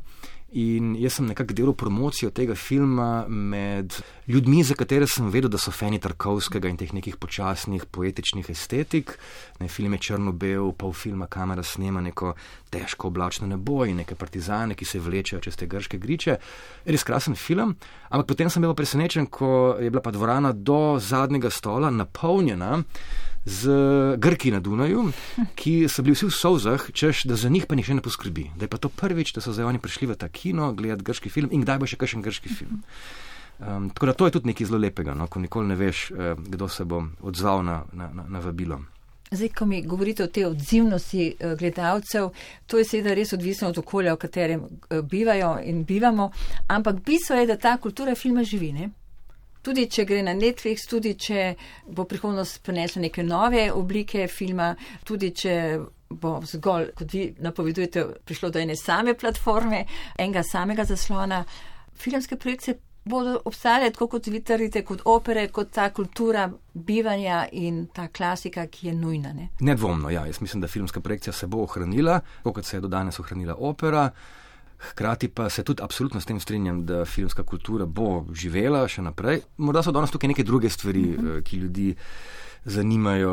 In 0.57 0.95
jaz 0.97 1.19
sem 1.19 1.27
nekako 1.29 1.53
delal 1.53 1.75
promocijo 1.77 2.31
tega 2.33 2.55
filma 2.57 3.27
med 3.29 3.93
ljudmi, 4.27 4.63
za 4.65 4.75
katere 4.75 5.05
sem 5.07 5.29
vedel, 5.29 5.51
da 5.53 5.59
so 5.61 5.69
fani 5.71 5.99
Tarkovskega 6.01 6.71
in 6.73 6.79
teh 6.81 6.95
nekih 6.97 7.19
počasnih 7.21 7.85
poetičnih 7.85 8.49
estetik. 8.49 9.13
Ne, 9.61 9.69
film 9.69 9.93
je 9.93 9.99
črno-bel, 10.07 10.73
pol 10.73 10.97
filma 10.97 11.27
kamera 11.29 11.63
snema 11.63 12.01
neko 12.01 12.33
težko 12.73 13.11
oblačno 13.13 13.47
nebo 13.47 13.85
in 13.85 14.01
neke 14.01 14.17
partizane, 14.17 14.75
ki 14.75 14.89
se 14.89 15.03
vlečejo 15.05 15.43
čez 15.45 15.61
te 15.61 15.69
grške 15.69 16.01
griče. 16.01 16.39
Res 16.89 17.05
krasen 17.05 17.37
film, 17.37 17.77
ampak 18.09 18.33
potem 18.33 18.49
sem 18.49 18.65
bil 18.65 18.73
presenečen, 18.73 19.29
ko 19.29 19.77
je 19.77 19.91
bila 19.91 20.01
pa 20.01 20.17
dvorana 20.17 20.55
do 20.57 20.97
zadnjega 20.97 21.51
stola 21.53 21.91
napolnjena 21.93 22.79
z 23.49 23.71
Grki 24.21 24.53
na 24.53 24.61
Dunaju, 24.61 25.09
ki 25.57 25.89
so 25.89 26.05
bili 26.05 26.15
vsi 26.15 26.29
v 26.29 26.35
sozah, 26.37 26.85
češ, 26.93 27.25
da 27.25 27.37
za 27.37 27.49
njih 27.49 27.65
pa 27.67 27.79
nihče 27.79 27.97
ne 27.97 28.05
poskrbi. 28.05 28.51
Da 28.57 28.69
je 28.69 28.69
pa 28.69 28.77
to 28.77 28.93
prvič, 28.93 29.33
da 29.33 29.41
so 29.41 29.53
zdaj 29.57 29.65
oni 29.65 29.81
prišli 29.81 30.11
v 30.13 30.19
ta 30.21 30.29
kino 30.29 30.73
gledati 30.77 31.05
grški 31.05 31.33
film 31.33 31.49
in 31.53 31.65
kdaj 31.65 31.81
bo 31.81 31.89
še 31.89 31.97
kakšen 31.97 32.23
grški 32.23 32.53
film. 32.53 32.85
Um, 33.59 33.89
tako 33.91 34.07
da 34.07 34.13
to 34.13 34.29
je 34.29 34.37
tudi 34.37 34.53
nekaj 34.53 34.69
zelo 34.69 34.79
lepega, 34.79 35.17
no, 35.19 35.27
ko 35.27 35.41
nikoli 35.41 35.73
ne 35.73 35.75
veš, 35.75 36.11
eh, 36.13 36.37
kdo 36.39 36.69
se 36.69 36.85
bo 36.85 37.03
odzval 37.21 37.65
na, 37.65 37.83
na, 37.93 38.11
na, 38.15 38.29
na 38.29 38.45
vabilo. 38.45 38.79
Zdaj, 39.31 39.49
ko 39.49 39.67
mi 39.67 39.83
govorite 39.83 40.25
o 40.25 40.27
tej 40.27 40.45
odzivnosti 40.45 41.35
eh, 41.41 41.57
gledalcev, 41.59 42.31
to 42.67 42.79
je 42.79 42.85
seveda 42.85 43.15
res 43.15 43.33
odvisno 43.33 43.69
od 43.69 43.79
okolja, 43.79 44.15
v 44.15 44.23
katerem 44.23 44.63
eh, 44.65 45.03
bivajo 45.03 45.57
in 45.65 45.83
bivamo, 45.85 46.31
ampak 46.69 47.03
bistvo 47.05 47.37
je, 47.37 47.47
da 47.47 47.57
ta 47.57 47.77
kultura 47.77 48.15
filma 48.15 48.45
živi. 48.45 48.73
Ne? 48.73 48.91
Tudi 49.69 49.85
če 49.93 50.07
gre 50.09 50.23
na 50.25 50.35
Netflix, 50.37 50.89
tudi 50.89 51.15
če 51.21 51.53
bo 51.93 52.07
prihodnost 52.09 52.63
prinesla 52.65 53.05
neke 53.05 53.25
nove 53.27 53.69
oblike 53.75 54.27
filma, 54.33 54.73
tudi 55.05 55.33
če 55.37 55.55
bo 56.09 56.39
zgolj, 56.49 56.93
kot 56.97 57.13
vi 57.13 57.27
napovedujete, 57.45 58.05
prišlo 58.25 58.53
do 58.55 58.61
ene 58.63 58.77
same 58.81 59.13
platforme, 59.19 59.85
enega 60.17 60.43
samega 60.47 60.87
zaslona. 60.89 61.43
Filmske 61.99 62.39
projekcije 62.41 62.79
bodo 63.09 63.39
obstajale 63.49 63.91
tako 63.93 64.09
kot 64.15 64.27
vi 64.33 64.41
trdite, 64.45 64.85
kot 64.89 65.05
opere, 65.09 65.47
kot 65.53 65.71
ta 65.75 65.89
kultura 65.93 66.47
bivanja 66.73 67.45
in 67.53 67.87
ta 67.93 68.09
klasika, 68.09 68.67
ki 68.73 68.89
je 68.89 68.95
nujna. 68.97 69.33
Ne? 69.37 69.49
Nedvomno, 69.61 70.11
ja. 70.11 70.25
Jaz 70.27 70.41
mislim, 70.41 70.65
da 70.65 70.69
filmska 70.69 71.01
projekcija 71.01 71.33
se 71.33 71.47
bo 71.47 71.63
ohranila, 71.65 72.21
kot 72.45 72.65
se 72.65 72.77
je 72.77 72.81
do 72.81 72.89
danes 72.89 73.21
ohranila 73.21 73.57
opera. 73.59 74.09
Hkrati 74.79 75.29
pa 75.29 75.49
se 75.51 75.62
tudi 75.62 75.83
absolutno 75.83 76.21
s 76.21 76.27
tem 76.27 76.41
strinjam, 76.41 76.85
da 76.87 77.05
filmska 77.05 77.43
kultura 77.43 77.87
bo 77.87 78.25
živela 78.35 78.87
še 78.88 79.03
naprej. 79.03 79.43
Morda 79.59 79.83
so 79.83 79.93
danes 79.93 80.11
tukaj 80.14 80.29
neke 80.29 80.45
druge 80.45 80.71
stvari, 80.71 81.03
mm 81.03 81.17
-hmm. 81.17 81.43
ki 81.43 81.57
ljudi 81.57 81.95
zanimajo 82.64 83.33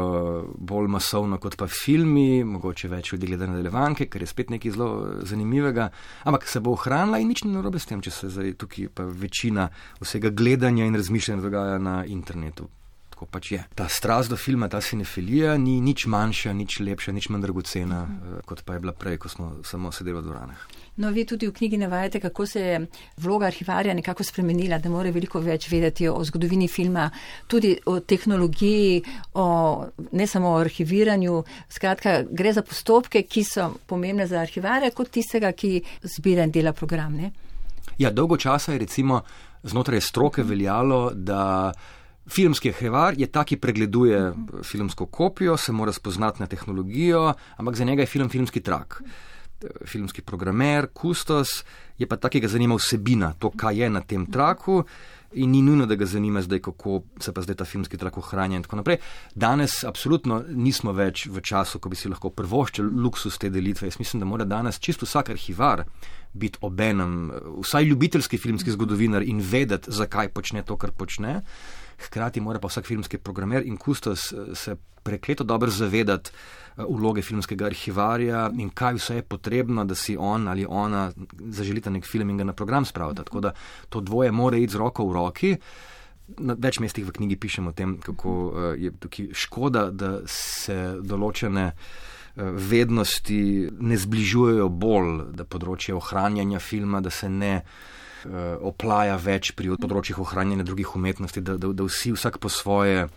bolj 0.57 0.87
masovno 0.87 1.37
kot 1.37 1.55
pa 1.57 1.67
filmi, 1.67 2.43
mogoče 2.43 2.87
več 2.87 3.11
ljudi 3.13 3.27
gleda 3.27 3.47
nadaljevanke, 3.47 4.05
ker 4.05 4.21
je 4.21 4.27
spet 4.27 4.49
nekaj 4.49 4.71
zelo 4.71 4.89
eh, 5.07 5.25
zanimivega. 5.25 5.89
Ampak 6.23 6.47
se 6.47 6.59
bo 6.59 6.71
ohranila 6.71 7.19
in 7.19 7.27
nič 7.27 7.43
ni 7.43 7.51
narobe 7.51 7.79
s 7.79 7.85
tem, 7.85 8.01
če 8.01 8.11
se 8.11 8.29
zdaj 8.29 8.53
tukaj 8.53 8.89
pa 8.93 9.03
večina 9.03 9.69
vsega 10.01 10.29
gledanja 10.29 10.85
in 10.85 10.95
razmišljanja 10.95 11.41
dogaja 11.41 11.77
na 11.77 12.05
internetu. 12.05 12.69
Tako 13.15 13.29
pač 13.31 13.51
je. 13.51 13.63
Ta 13.79 13.85
strast 13.87 14.27
do 14.29 14.35
filma, 14.35 14.67
ta 14.67 14.81
cinefilija 14.83 15.53
ni 15.57 15.77
nič 15.79 16.03
manjša, 16.11 16.51
nič 16.51 16.81
lepša, 16.83 17.13
nič 17.15 17.29
manj 17.31 17.45
dragocena, 17.45 18.01
uh 18.03 18.09
-huh. 18.09 18.41
kot 18.45 18.63
pa 18.67 18.73
je 18.73 18.79
bila 18.79 18.91
prej, 18.91 19.17
ko 19.17 19.29
smo 19.29 19.63
samo 19.63 19.91
sedeli 19.91 20.17
v 20.17 20.21
dvoranah. 20.21 20.57
No, 20.97 21.11
vi 21.11 21.25
tudi 21.25 21.47
v 21.47 21.53
knjigi 21.53 21.77
navajate, 21.77 22.19
kako 22.19 22.45
se 22.45 22.61
je 22.61 22.87
vloga 23.17 23.45
arhivarja 23.45 23.93
nekako 23.93 24.23
spremenila, 24.23 24.79
da 24.79 24.89
more 24.89 25.11
veliko 25.11 25.39
več 25.39 25.71
vedeti 25.71 26.07
o 26.07 26.23
zgodovini 26.23 26.67
filma, 26.67 27.09
tudi 27.47 27.77
o 27.85 27.99
tehnologiji, 27.99 29.03
o, 29.33 29.85
ne 30.11 30.27
samo 30.27 30.49
o 30.49 30.57
arhiviranju. 30.57 31.43
Skratka, 31.69 32.23
gre 32.31 32.53
za 32.53 32.61
postopke, 32.61 33.23
ki 33.23 33.43
so 33.43 33.73
pomembne 33.85 34.27
za 34.27 34.39
arhivarja, 34.39 34.91
kot 34.91 35.09
tistega, 35.09 35.51
ki 35.51 35.81
zbira 36.03 36.43
in 36.43 36.51
dela 36.51 36.73
program. 36.73 37.15
Ne? 37.15 37.31
Ja, 37.97 38.11
dolgo 38.11 38.37
časa 38.37 38.71
je 38.71 38.79
recimo 38.79 39.21
znotraj 39.63 40.01
stroke 40.01 40.43
veljalo, 40.43 41.11
da. 41.13 41.71
Filmski 42.27 42.69
arhivar 42.69 43.13
je 43.17 43.27
ta, 43.27 43.43
ki 43.43 43.57
pregleduje 43.61 44.33
filmsko 44.63 45.05
kopijo, 45.05 45.57
se 45.57 45.71
mora 45.71 45.93
spoznati 45.93 46.41
na 46.41 46.47
tehnologijo, 46.47 47.33
ampak 47.57 47.75
za 47.75 47.85
njega 47.85 48.01
je 48.01 48.05
film 48.05 48.29
filmski 48.29 48.61
trak. 48.61 49.01
Filmski 49.85 50.21
programer, 50.21 50.87
kustos 50.93 51.63
je 51.97 52.07
pa 52.07 52.17
ta, 52.17 52.29
ki 52.29 52.39
ga 52.39 52.47
zanima 52.47 52.75
vsebina, 52.75 53.33
to, 53.39 53.49
kaj 53.49 53.77
je 53.77 53.89
na 53.89 54.01
tem 54.01 54.25
traku. 54.25 54.83
In 55.35 55.51
ni 55.51 55.61
nujno, 55.61 55.85
da 55.85 55.95
ga 55.95 56.05
zanima 56.05 56.41
zdaj, 56.41 56.59
kako 56.59 57.01
se 57.19 57.33
pa 57.33 57.41
zdaj 57.41 57.55
ta 57.55 57.65
filmski 57.65 57.97
trak 57.97 58.17
ohranja 58.17 58.55
in 58.55 58.63
tako 58.63 58.75
naprej. 58.75 58.97
Danes 59.35 59.83
absolutno 59.83 60.43
nismo 60.49 60.93
več 60.95 61.25
v 61.27 61.41
času, 61.41 61.79
ko 61.79 61.89
bi 61.89 61.99
si 61.99 62.09
lahko 62.09 62.29
prvoščili 62.31 63.01
luksus 63.03 63.37
te 63.37 63.49
delitve. 63.49 63.89
Jaz 63.89 63.99
mislim, 63.99 64.23
da 64.23 64.29
mora 64.29 64.45
danes 64.45 64.79
čisto 64.79 65.05
vsak 65.05 65.33
arhivar 65.35 65.83
biti 66.33 66.59
obenem, 66.61 67.31
vsaj 67.63 67.83
ljubiteljski 67.83 68.37
filmski 68.37 68.71
zgodovinar 68.71 69.23
in 69.23 69.43
vedeti, 69.43 69.91
zakaj 69.91 70.29
počne 70.29 70.63
to, 70.63 70.77
kar 70.77 70.91
počne. 70.91 71.41
Hkrati 71.97 72.41
mora 72.41 72.59
pa 72.59 72.67
vsak 72.67 72.85
filmski 72.85 73.17
programer 73.17 73.65
in 73.65 73.77
kustos 73.77 74.31
eh, 74.31 74.55
se 74.55 74.75
prekleto 75.03 75.43
dobro 75.43 75.71
zavedati 75.71 76.31
eh, 76.77 77.21
filmskega 77.21 77.65
arhivarja 77.65 78.51
in 78.59 78.69
kaj 78.69 78.93
vse 78.93 79.15
je 79.15 79.21
potrebno, 79.21 79.85
da 79.85 79.95
si 79.95 80.17
on 80.17 80.47
ali 80.47 80.65
ona 80.69 81.11
zaželita 81.39 81.89
nek 81.89 82.05
film 82.05 82.29
in 82.29 82.37
ga 82.37 82.43
na 82.43 82.53
program 82.53 82.85
spravita. 82.85 83.23
Tako 83.23 83.39
da 83.39 83.53
to 83.89 84.01
dvoje 84.01 84.31
mora 84.31 84.57
iti 84.57 84.73
z 84.73 84.75
roko 84.75 85.05
v 85.05 85.13
roki. 85.13 85.57
Na 86.37 86.55
več 86.57 86.79
mestih 86.79 87.05
v 87.05 87.11
knjigi 87.11 87.35
pišemo 87.37 87.69
o 87.69 87.73
tem, 87.73 87.99
kako 88.01 88.29
uh, 88.29 88.73
je 88.73 88.89
tukaj 88.99 89.27
škoda, 89.33 89.91
da 89.91 90.23
se 90.25 90.97
določene 91.01 91.71
vednosti 92.35 93.69
ne 93.79 93.97
zbližujejo 93.97 94.65
bolj, 94.69 95.11
da 95.37 95.45
področje 95.47 95.93
ohranjanja 95.95 96.59
filma, 96.59 96.99
da 96.99 97.13
se 97.13 97.29
ne 97.29 97.61
oplaja 98.65 99.15
več 99.21 99.53
pri 99.55 99.75
področjih 99.77 100.19
ohranjanja 100.23 100.65
drugih 100.65 100.95
umetnosti, 100.97 101.41
da, 101.41 101.57
da, 101.61 101.71
da 101.73 101.87
vsi 101.87 102.15
vsak 102.15 102.39
po 102.41 102.49
svoje 102.49 103.07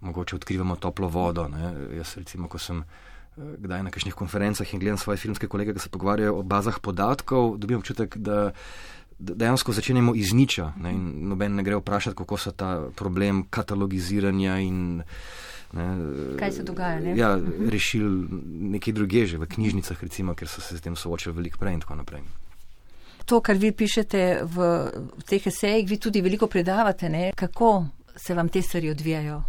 mogoče 0.00 0.36
odkrivamo 0.36 0.76
toplo 0.76 1.08
vodo. 1.08 1.48
Ne. 1.48 1.72
Jaz, 1.96 2.16
recimo, 2.16 2.48
ko 2.48 2.58
sem 2.58 2.82
eh, 2.82 3.56
kdaj 3.58 3.82
na 3.82 3.90
kakšnih 3.90 4.14
konferencah 4.14 4.74
in 4.74 4.80
gledam 4.80 4.98
svoje 4.98 5.18
filmske 5.18 5.48
kolege, 5.48 5.74
ki 5.74 5.86
se 5.86 5.94
pogovarjajo 5.94 6.38
o 6.38 6.42
bazah 6.42 6.78
podatkov, 6.80 7.56
dobim 7.58 7.82
občutek, 7.82 8.16
da 8.16 8.52
dejansko 9.18 9.72
začenjamo 9.74 10.14
iz 10.14 10.30
niča 10.32 10.72
ne, 10.78 10.92
in 10.94 11.28
noben 11.28 11.56
ne 11.58 11.62
gre 11.66 11.80
vprašati, 11.80 12.16
kako 12.16 12.36
se 12.38 12.52
ta 12.52 12.88
problem 12.96 13.46
katalogiziranja 13.50 14.58
in. 14.62 15.02
Ne, 15.72 15.86
Kaj 16.38 16.52
se 16.52 16.62
dogaja? 16.62 17.00
Ne? 17.00 17.16
Ja, 17.18 17.34
rešili 17.70 18.28
nekaj 18.78 18.94
druge 18.94 19.26
že 19.26 19.38
v 19.38 19.48
knjižnicah, 19.50 19.98
recimo, 20.02 20.34
ker 20.34 20.48
so 20.48 20.62
se 20.64 20.78
s 20.78 20.80
tem 20.80 20.96
soočili 20.96 21.34
veliko 21.34 21.58
prej 21.58 21.74
in 21.76 21.82
tako 21.82 21.98
naprej. 21.98 22.22
To, 23.28 23.42
kar 23.44 23.56
vi 23.60 23.72
pišete 23.76 24.40
v, 24.42 24.66
v 25.20 25.24
teh 25.28 25.46
esejih, 25.46 25.84
vi 25.88 25.98
tudi 26.00 26.22
veliko 26.24 26.46
predavate, 26.48 27.08
ne? 27.12 27.32
kako 27.36 27.84
se 28.16 28.34
vam 28.34 28.48
te 28.48 28.62
stvari 28.62 28.90
odvijajo 28.90 29.42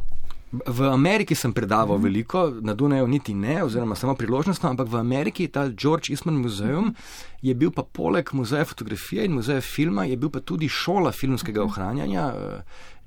V 0.49 0.89
Ameriki 0.89 1.35
sem 1.35 1.53
predaval 1.53 1.97
mm 1.97 2.01
-hmm. 2.01 2.03
veliko, 2.03 2.53
na 2.61 2.73
Dunaju 2.73 3.07
niti 3.07 3.33
ne, 3.33 3.63
oziroma 3.63 3.95
samo 3.95 4.15
priložnostno, 4.15 4.69
ampak 4.69 4.87
v 4.87 4.95
Ameriki 4.95 5.47
ta 5.47 5.69
George 5.69 6.09
Eastman 6.09 6.43
-hmm. 6.43 6.93
je 7.41 7.53
bil 7.53 7.71
pa 7.71 7.83
poleg 7.83 8.29
muzeja 8.33 8.65
fotografije 8.65 9.25
in 9.25 9.31
muzeja 9.31 9.61
filma, 9.61 10.05
je 10.05 10.17
bil 10.17 10.29
pa 10.29 10.39
tudi 10.39 10.69
šola 10.69 11.11
filmskega 11.11 11.61
-hmm. 11.61 11.65
ohranjanja, 11.65 12.27
uh, 12.27 12.61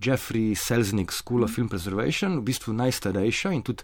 Jeffrey 0.05 0.55
Selznick 0.55 1.13
School 1.13 1.43
of 1.43 1.51
Film 1.51 1.69
Preservation, 1.69 2.39
v 2.39 2.43
bistvu 2.43 2.73
najstarejša 2.73 3.53
in 3.53 3.63
tudi 3.63 3.83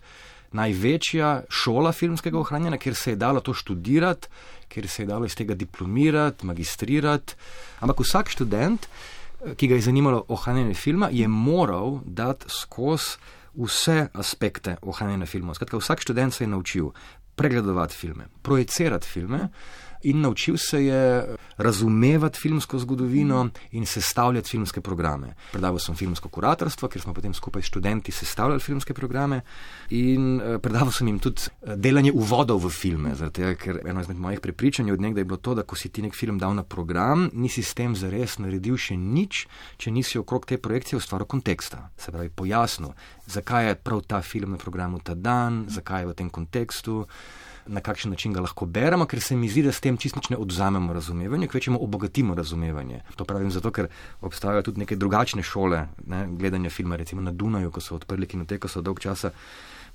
največja 0.53 1.43
šola 1.49 1.93
filmskega 1.93 2.39
ohranjanja, 2.39 2.79
kjer 2.79 2.95
se 2.95 3.13
je 3.13 3.17
dalo 3.17 3.41
to 3.41 3.55
študirati, 3.55 4.29
kjer 4.69 4.89
se 4.89 5.03
je 5.03 5.07
dalo 5.07 5.27
iz 5.27 5.35
tega 5.35 5.55
diplomirati, 5.55 6.47
magistrirati. 6.47 7.35
Ampak 7.81 8.01
vsak 8.01 8.31
študent, 8.31 8.87
eh, 8.87 9.55
ki 9.55 9.69
ga 9.69 9.75
je 9.75 9.87
zanimalo 9.89 10.25
ohranjanje 10.29 10.75
filma, 10.75 11.09
je 11.13 11.29
moral 11.29 12.01
dati 12.05 12.47
skozi 12.49 13.19
vse 13.59 14.09
aspekte 14.13 14.77
ohranjanja 14.83 15.27
filmov. 15.27 15.55
Skratka, 15.55 15.79
vsak 15.79 16.01
študent 16.01 16.35
se 16.35 16.45
je 16.45 16.49
naučil 16.49 16.91
pregledovati 17.35 17.95
filme, 17.95 18.27
projicirati 18.43 19.07
filme 19.07 19.49
in 20.03 20.21
naučil 20.21 20.57
se 20.57 20.85
je 20.85 21.37
razumevati 21.57 22.39
filmsko 22.39 22.79
zgodovino 22.79 23.49
in 23.71 23.87
sestavljati 23.87 24.49
filmske 24.49 24.81
programe. 24.81 25.35
Predaval 25.53 25.79
sem 25.79 25.95
filmsko 25.95 26.29
kuratorstvo, 26.29 26.89
ker 26.89 27.03
smo 27.03 27.15
potem 27.15 27.35
skupaj 27.35 27.63
s 27.63 27.67
študenti 27.67 28.13
sestavljali 28.13 28.61
filmske 28.61 28.95
programe 28.95 29.41
in 29.91 30.41
eh, 30.41 30.59
predaval 30.59 30.93
sem 30.93 31.09
jim 31.09 31.19
tudi 31.19 31.43
eh, 31.43 31.77
delanje 31.77 32.13
uvodov 32.13 32.65
v 32.65 32.71
filme. 32.71 33.15
Zato, 33.15 33.55
ker 33.59 33.81
eno 33.87 34.01
izmed 34.01 34.17
mojih 34.17 34.41
prepričanj 34.41 34.93
od 34.93 35.01
nekdaj 35.01 35.21
je 35.21 35.25
bilo 35.25 35.37
to, 35.37 35.55
da 35.55 35.63
ko 35.63 35.77
si 35.77 35.89
ti 35.89 36.03
nek 36.03 36.15
film 36.15 36.39
dal 36.39 36.55
na 36.55 36.63
program, 36.63 37.31
nisi 37.33 37.63
s 37.63 37.75
tem 37.75 37.97
zares 37.97 38.39
naredil 38.39 38.77
še 38.77 38.97
nič, 38.97 39.47
če 39.77 39.91
nisi 39.91 40.19
okrog 40.19 40.47
te 40.47 40.59
projekcije 40.59 40.99
ustvaril 40.99 41.27
konteksta. 41.27 41.91
Se 41.99 42.13
pravi, 42.13 42.31
pojasnil, 42.31 42.95
zakaj 43.27 43.69
je 43.69 43.75
prav 43.75 44.03
ta 44.07 44.23
film 44.23 44.55
na 44.55 44.59
programu 44.59 45.01
ta 45.03 45.15
dan, 45.15 45.65
zakaj 45.69 46.03
je 46.03 46.11
v 46.13 46.15
tem 46.15 46.31
kontekstu 46.31 47.07
na 47.69 47.81
kakšen 47.81 48.11
način 48.11 48.33
ga 48.33 48.41
lahko 48.41 48.67
beremo, 48.67 49.07
ker 49.07 49.21
se 49.21 49.37
mi 49.37 49.49
zdi, 49.49 49.63
da 49.63 49.73
s 49.73 49.81
tem 49.81 49.97
čistično 49.97 50.37
odzamemo 50.37 50.93
razumevanje, 50.93 51.49
kvečemo 51.49 51.79
obogatimo 51.81 52.35
razumevanje. 52.35 53.01
To 53.17 53.25
pravim 53.25 53.51
zato, 53.51 53.71
ker 53.71 53.89
obstajajo 54.21 54.63
tudi 54.63 54.81
neke 54.85 54.97
drugačne 54.97 55.43
šole 55.43 55.87
ne, 56.07 56.27
gledanja 56.31 56.71
filma, 56.71 56.97
recimo 56.97 57.23
na 57.23 57.33
Dunaju, 57.33 57.71
ko 57.71 57.81
so 57.81 57.97
odprli 57.97 58.27
kinoteko, 58.27 58.69
so 58.69 58.83
dolg 58.83 59.01
časa 59.01 59.31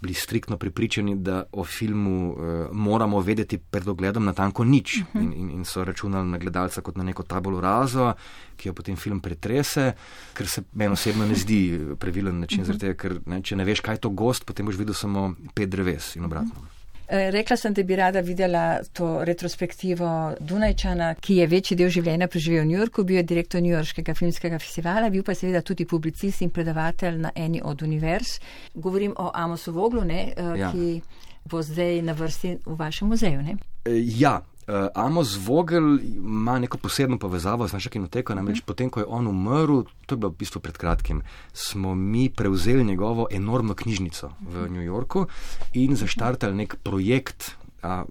bili 0.04 0.14
striktno 0.14 0.58
pripričani, 0.58 1.16
da 1.16 1.44
o 1.52 1.64
filmu 1.64 2.32
uh, 2.32 2.38
moramo 2.72 3.20
vedeti 3.20 3.58
pred 3.58 3.88
ogledom 3.88 4.26
na 4.26 4.34
tanko 4.34 4.64
nič 4.64 4.98
uh 4.98 5.08
-huh. 5.14 5.24
in, 5.24 5.34
in, 5.34 5.50
in 5.50 5.66
so 5.66 5.84
računali 5.84 6.30
na 6.30 6.38
gledalca 6.38 6.82
kot 6.82 6.98
na 6.98 7.04
neko 7.04 7.24
tabolo 7.24 7.62
razo, 7.62 8.14
ki 8.58 8.70
jo 8.70 8.74
potem 8.74 8.96
film 8.96 9.20
pretrese, 9.20 9.94
ker 10.34 10.48
se 10.48 10.64
meni 10.74 10.94
osebno 10.94 11.26
ne 11.26 11.36
zdi 11.36 11.80
pravilen 12.00 12.40
način, 12.40 12.60
uh 12.60 12.64
-huh. 12.64 12.68
zaradi 12.68 12.80
tega, 12.80 12.94
ker 12.94 13.20
ne, 13.26 13.42
če 13.42 13.56
ne 13.56 13.66
veš, 13.66 13.80
kaj 13.80 13.96
je 13.96 14.00
to 14.00 14.10
gost, 14.10 14.46
potem 14.46 14.66
boš 14.66 14.76
videl 14.76 14.94
samo 14.94 15.36
pet 15.54 15.70
dreves 15.70 16.16
in 16.16 16.26
obratno. 16.26 16.52
Uh 16.58 16.64
-huh. 16.64 16.73
Eh, 17.14 17.32
rekla 17.32 17.58
sem, 17.58 17.74
da 17.74 17.84
bi 17.84 17.96
rada 17.96 18.20
videla 18.20 18.80
to 18.94 19.24
retrospektivo 19.24 20.34
Dunajčana, 20.40 21.14
ki 21.22 21.36
je 21.36 21.46
večji 21.48 21.76
del 21.78 21.92
življenja 21.94 22.26
preživel 22.28 22.64
v 22.64 22.72
New 22.72 22.80
Yorku, 22.80 23.04
bil 23.06 23.20
je 23.20 23.24
direktor 23.30 23.62
New 23.62 23.70
Yorkskega 23.70 24.16
filmskega 24.18 24.58
festivala, 24.58 25.12
bil 25.14 25.22
pa 25.22 25.36
seveda 25.38 25.62
tudi 25.62 25.86
publicist 25.86 26.42
in 26.42 26.50
predavatelj 26.50 27.20
na 27.28 27.32
eni 27.36 27.62
od 27.62 27.84
univerz. 27.86 28.40
Govorim 28.74 29.14
o 29.22 29.30
Amosu 29.30 29.76
Voglu, 29.76 30.02
ne, 30.10 30.24
eh, 30.34 30.50
ja. 30.58 30.72
ki 30.72 31.04
bo 31.46 31.62
zdaj 31.62 32.02
na 32.02 32.18
vrsti 32.18 32.56
v 32.66 32.80
vašem 32.82 33.14
muzeju. 33.14 33.46
Ne? 33.46 33.58
Eh, 33.86 34.02
ja, 34.18 34.40
Uh, 34.68 34.88
Amos 34.96 35.36
Vogel 35.48 36.00
ima 36.16 36.60
neko 36.60 36.78
posebno 36.78 37.18
povezavo 37.20 37.68
z 37.68 37.74
našo 37.74 37.90
kinoteko, 37.90 38.36
namreč 38.36 38.62
mm. 38.62 38.66
potem, 38.66 38.90
ko 38.90 39.00
je 39.00 39.06
on 39.10 39.28
umrl, 39.28 39.82
to 40.06 40.16
je 40.16 40.20
bilo 40.20 40.32
v 40.32 40.40
bistvu 40.40 40.62
pred 40.64 40.78
kratkim, 40.78 41.22
smo 41.54 41.96
mi 41.96 42.30
prevzeli 42.30 42.84
njegovo 42.84 43.28
enormno 43.32 43.76
knjižnico 43.76 44.32
v 44.40 44.70
New 44.70 44.84
Yorku 44.84 45.26
in 45.74 45.96
zaštartali 45.96 46.56
nek 46.56 46.76
projekt. 46.84 47.56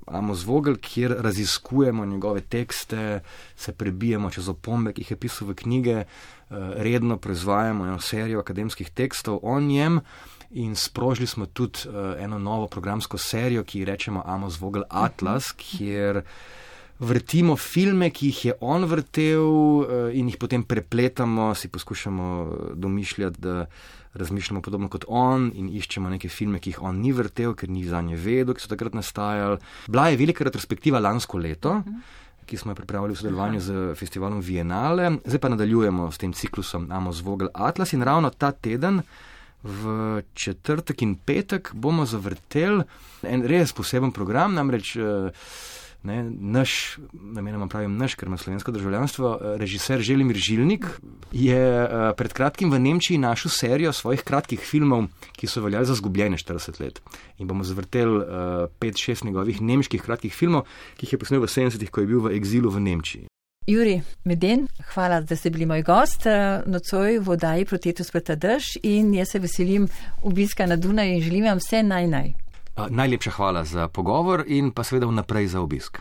Amos 0.06 0.44
Vogel, 0.44 0.76
kjer 0.76 1.14
raziskujemo 1.18 2.04
njegove 2.04 2.40
tekste, 2.40 3.22
se 3.56 3.72
prebijemo 3.72 4.30
čez 4.30 4.48
opombe, 4.48 4.92
ki 4.92 5.00
jih 5.00 5.10
je 5.10 5.16
pisal 5.16 5.48
v 5.48 5.54
knjige, 5.54 5.96
uh, 6.04 6.56
redno 6.76 7.16
proizvajamo 7.16 7.86
eno 7.86 8.00
serijo 8.00 8.40
akademskih 8.40 8.90
tekstov 8.90 9.40
o 9.42 9.60
njem 9.60 10.00
in 10.52 10.74
sprožili 10.76 11.26
smo 11.26 11.46
tudi 11.46 11.88
uh, 11.88 11.94
eno 12.18 12.38
novo 12.38 12.66
programsko 12.66 13.18
serijo, 13.18 13.64
ki 13.64 13.80
jo 13.80 13.86
rečemo 13.86 14.22
Amos 14.26 14.60
Vogel 14.60 14.82
Atlas, 14.88 15.52
kjer 15.56 16.22
vrtimo 16.98 17.56
filme, 17.56 18.10
ki 18.10 18.26
jih 18.26 18.44
je 18.44 18.54
on 18.60 18.84
vrtel 18.84 19.42
uh, 19.42 19.86
in 20.12 20.28
jih 20.28 20.36
potem 20.36 20.64
prepletamo, 20.64 21.54
si 21.54 21.68
poskušamo 21.68 22.56
domišljati, 22.74 23.40
da 23.40 23.66
razmišljamo 24.14 24.60
podobno 24.62 24.88
kot 24.88 25.04
on 25.08 25.50
in 25.54 25.68
iščemo 25.72 26.10
neke 26.12 26.28
filme, 26.28 26.60
ki 26.60 26.74
jih 26.74 26.82
on 26.82 27.00
ni 27.00 27.12
vrtel, 27.12 27.54
ker 27.56 27.70
ni 27.70 27.84
za 27.88 28.02
nje 28.02 28.16
vedel, 28.16 28.54
ki 28.54 28.60
so 28.60 28.68
takrat 28.68 28.94
nastajali. 28.94 29.58
Bila 29.88 30.08
je 30.08 30.20
velika 30.20 30.44
retrospektiva 30.44 31.00
lansko 31.00 31.38
leto. 31.38 31.80
Ki 32.46 32.56
smo 32.58 32.72
jo 32.72 32.76
pripravili 32.76 33.14
v 33.14 33.16
sodelovanju 33.16 33.60
z 33.62 33.74
festivalom 33.96 34.40
Vienale, 34.42 35.12
zdaj 35.24 35.40
pa 35.40 35.48
nadaljujemo 35.48 36.10
s 36.10 36.18
tem 36.18 36.32
ciklusom 36.34 36.88
Amos 36.92 37.22
Vogel 37.22 37.48
Atlas 37.54 37.92
in 37.94 38.02
ravno 38.02 38.30
ta 38.30 38.50
teden 38.52 38.98
v 39.62 40.22
četrtek 40.34 41.02
in 41.02 41.14
petek 41.14 41.70
bomo 41.74 42.06
zavrteli 42.06 42.84
en 43.22 43.46
res 43.46 43.72
poseben 43.72 44.12
program, 44.12 44.54
namreč 44.54 44.96
eh, 44.96 45.30
Ne, 46.02 46.24
naš, 46.26 46.98
namenoma 47.12 47.68
pravim 47.70 47.92
naš, 47.94 48.16
ker 48.18 48.26
ima 48.26 48.36
slovensko 48.36 48.72
državljanstvo, 48.74 49.28
režiser 49.60 50.00
Želimir 50.02 50.36
Žilnik 50.36 50.86
je 51.32 51.88
pred 52.18 52.32
kratkim 52.32 52.72
v 52.74 52.80
Nemčiji 52.82 53.20
našel 53.22 53.54
serijo 53.54 53.92
svojih 53.92 54.24
kratkih 54.26 54.60
filmov, 54.60 55.06
ki 55.38 55.46
so 55.46 55.62
veljali 55.62 55.86
za 55.86 55.94
zgubljene 55.94 56.36
40 56.42 56.80
let. 56.82 56.98
In 57.38 57.46
bomo 57.46 57.62
zvrteli 57.64 58.18
5-6 58.82 59.24
njegovih 59.24 59.62
nemških 59.62 60.02
kratkih 60.02 60.34
filmov, 60.34 60.66
ki 60.98 61.06
jih 61.06 61.12
je 61.14 61.22
posnel 61.22 61.46
v 61.46 61.46
70-ih, 61.46 61.90
ko 61.90 62.02
je 62.02 62.10
bil 62.10 62.26
v 62.26 62.34
eksilu 62.34 62.74
v 62.74 62.82
Nemčiji. 62.82 63.31
Juri 63.66 64.00
Meden, 64.24 64.66
hvala, 64.94 65.20
da 65.20 65.36
ste 65.36 65.50
bili 65.50 65.66
moj 65.66 65.82
gost 65.82 66.26
nocoj 66.66 67.18
v 67.18 67.30
oddaji 67.30 67.64
Protetu 67.64 68.04
sprta 68.04 68.34
drž 68.34 68.76
in 68.82 69.14
jaz 69.14 69.28
se 69.28 69.38
veselim 69.38 69.88
obiska 70.22 70.66
na 70.66 70.76
Dunaju 70.76 71.14
in 71.14 71.22
želim 71.22 71.44
vam 71.44 71.58
vse 71.58 71.82
naj 71.82 72.06
naj. 72.06 72.32
Najlepša 72.90 73.30
hvala 73.30 73.64
za 73.64 73.88
pogovor 73.88 74.44
in 74.46 74.70
pa 74.70 74.84
seveda 74.84 75.06
vnaprej 75.06 75.46
za 75.46 75.60
obisk. 75.60 75.98